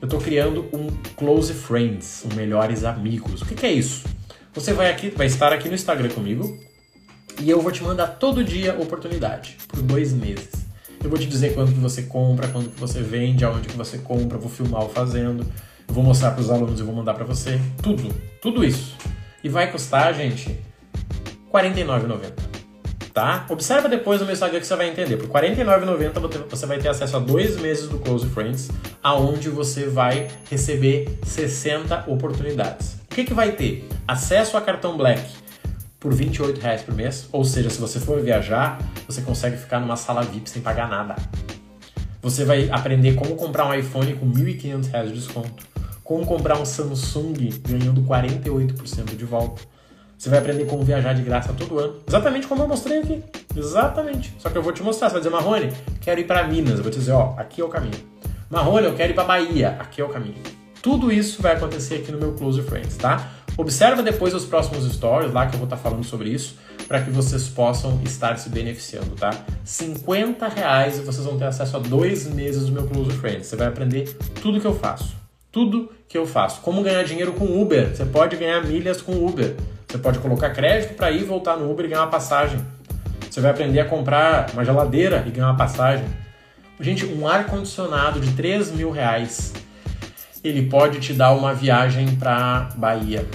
[0.00, 0.86] Eu estou criando um
[1.16, 3.42] Close Friends, um Melhores Amigos.
[3.42, 4.04] O que, que é isso?
[4.54, 6.58] Você vai aqui, vai estar aqui no Instagram comigo
[7.40, 10.66] e eu vou te mandar todo dia oportunidade por dois meses.
[11.02, 13.98] Eu vou te dizer quando que você compra, quando que você vende, aonde que você
[13.98, 15.46] compra, vou filmar o fazendo.
[15.88, 17.60] Eu vou mostrar para os alunos e vou mandar para você.
[17.82, 18.96] Tudo, tudo isso.
[19.42, 20.58] E vai custar, gente, R$
[21.52, 22.32] 49,90.
[23.14, 23.46] Tá?
[23.48, 25.16] Observa depois no meu Instagram que você vai entender.
[25.16, 28.70] Por R$ 49,90 você vai ter acesso a dois meses do Close Friends,
[29.02, 32.98] aonde você vai receber 60 oportunidades.
[33.10, 33.88] O que, que vai ter?
[34.06, 35.22] Acesso a cartão Black
[35.98, 38.78] por 28 reais por mês, ou seja, se você for viajar,
[39.08, 41.16] você consegue ficar numa sala VIP sem pagar nada.
[42.20, 45.66] Você vai aprender como comprar um iPhone com R$ 1.500 de desconto,
[46.06, 49.60] como comprar um Samsung ganhando 48% de volta.
[50.16, 51.96] Você vai aprender como viajar de graça todo ano.
[52.06, 53.22] Exatamente como eu mostrei aqui.
[53.54, 54.32] Exatamente.
[54.38, 55.08] Só que eu vou te mostrar.
[55.08, 56.78] Você vai dizer, Marrone, quero ir para Minas.
[56.78, 57.98] Eu vou te dizer, ó, aqui é o caminho.
[58.48, 59.76] Marrone, eu quero ir para Bahia.
[59.80, 60.42] Aqui é o caminho.
[60.80, 63.28] Tudo isso vai acontecer aqui no meu Close Friends, tá?
[63.58, 67.10] Observa depois os próximos stories lá que eu vou estar falando sobre isso para que
[67.10, 69.30] vocês possam estar se beneficiando, tá?
[69.64, 73.48] 50 reais e vocês vão ter acesso a dois meses do meu Close Friends.
[73.48, 75.16] Você vai aprender tudo que eu faço.
[75.50, 76.60] Tudo que eu faço.
[76.60, 77.94] Como ganhar dinheiro com Uber.
[77.94, 79.54] Você pode ganhar milhas com Uber.
[79.88, 82.60] Você pode colocar crédito para ir voltar no Uber e ganhar uma passagem.
[83.30, 86.06] Você vai aprender a comprar uma geladeira e ganhar uma passagem.
[86.80, 89.52] Gente, um ar-condicionado de 3 mil reais,
[90.44, 93.26] ele pode te dar uma viagem para Bahia,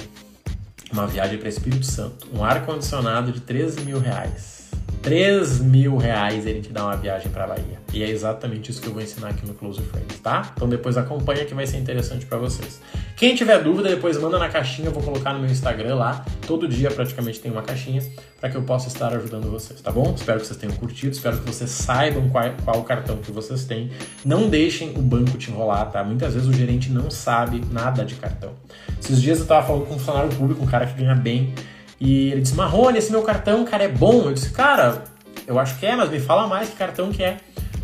[0.92, 2.28] uma viagem para Espírito Santo.
[2.34, 4.61] Um ar-condicionado de 13 mil reais.
[5.02, 7.82] 3 mil reais ele te dá uma viagem para Bahia.
[7.94, 10.52] E é exatamente isso que eu vou ensinar aqui no Close Friends, tá?
[10.56, 12.80] Então depois acompanha que vai ser interessante para vocês.
[13.18, 16.24] Quem tiver dúvida, depois manda na caixinha, eu vou colocar no meu Instagram lá.
[16.46, 18.02] Todo dia praticamente tem uma caixinha
[18.40, 20.14] para que eu possa estar ajudando vocês, tá bom?
[20.16, 23.92] Espero que vocês tenham curtido, espero que vocês saibam qual, qual cartão que vocês têm.
[24.24, 26.04] Não deixem o banco te enrolar, tá?
[26.04, 28.54] Muitas vezes o gerente não sabe nada de cartão.
[29.00, 31.54] Esses dias eu tava falando com um funcionário público, um cara que ganha bem,
[32.02, 34.24] e ele disse, Marrone, esse meu cartão, cara, é bom.
[34.24, 35.04] Eu disse, cara,
[35.46, 37.38] eu acho que é, mas me fala mais que cartão que é.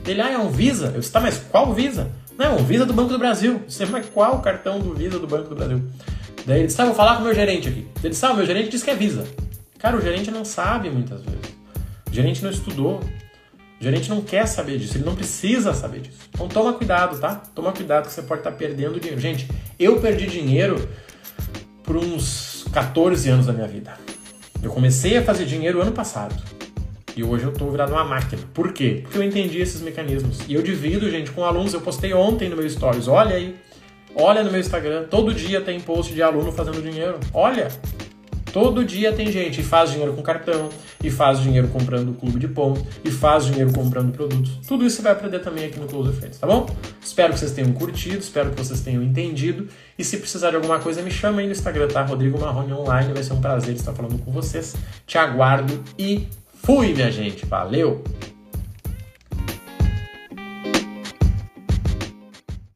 [0.08, 0.88] Ele, ah, é um Visa.
[0.88, 2.10] Eu disse, tá, mas qual Visa?
[2.36, 3.54] Não, é um Visa do Banco do Brasil.
[3.54, 5.84] Eu disse, mas qual cartão do Visa do Banco do Brasil?
[6.48, 7.88] Daí ele disse, tá, vou falar com o meu gerente aqui.
[8.00, 9.24] Ele disse, ah, o meu gerente disse que é Visa.
[9.78, 11.56] Cara, o gerente não sabe muitas vezes.
[12.10, 13.00] O gerente não estudou.
[13.80, 16.18] O gerente não quer saber disso, ele não precisa saber disso.
[16.34, 17.36] Então toma cuidado, tá?
[17.54, 19.22] Toma cuidado que você pode estar perdendo dinheiro.
[19.22, 19.48] Gente,
[19.78, 20.90] eu perdi dinheiro
[21.84, 23.92] por uns 14 anos da minha vida.
[24.62, 26.36] Eu comecei a fazer dinheiro ano passado.
[27.16, 28.40] E hoje eu estou virado uma máquina.
[28.54, 29.00] Por quê?
[29.02, 30.42] Porque eu entendi esses mecanismos.
[30.48, 31.74] E eu divido, gente, com alunos.
[31.74, 33.08] Eu postei ontem no meu Stories.
[33.08, 33.56] Olha aí.
[34.16, 35.06] Olha no meu Instagram.
[35.10, 37.20] Todo dia tem post de aluno fazendo dinheiro.
[37.34, 37.70] Olha.
[38.58, 40.70] Todo dia tem gente e faz dinheiro com cartão,
[41.04, 44.60] e faz dinheiro comprando clube de ponto, e faz dinheiro comprando produtos.
[44.68, 46.68] Tudo isso você vai aprender também aqui no Close Friends, tá bom?
[47.00, 49.68] Espero que vocês tenham curtido, espero que vocês tenham entendido.
[49.96, 52.02] E se precisar de alguma coisa, me chama aí no Instagram, tá?
[52.02, 53.14] Rodrigo Marrone Online.
[53.14, 54.76] Vai ser um prazer estar falando com vocês.
[55.06, 56.28] Te aguardo e
[56.64, 57.46] fui, minha gente.
[57.46, 58.04] Valeu!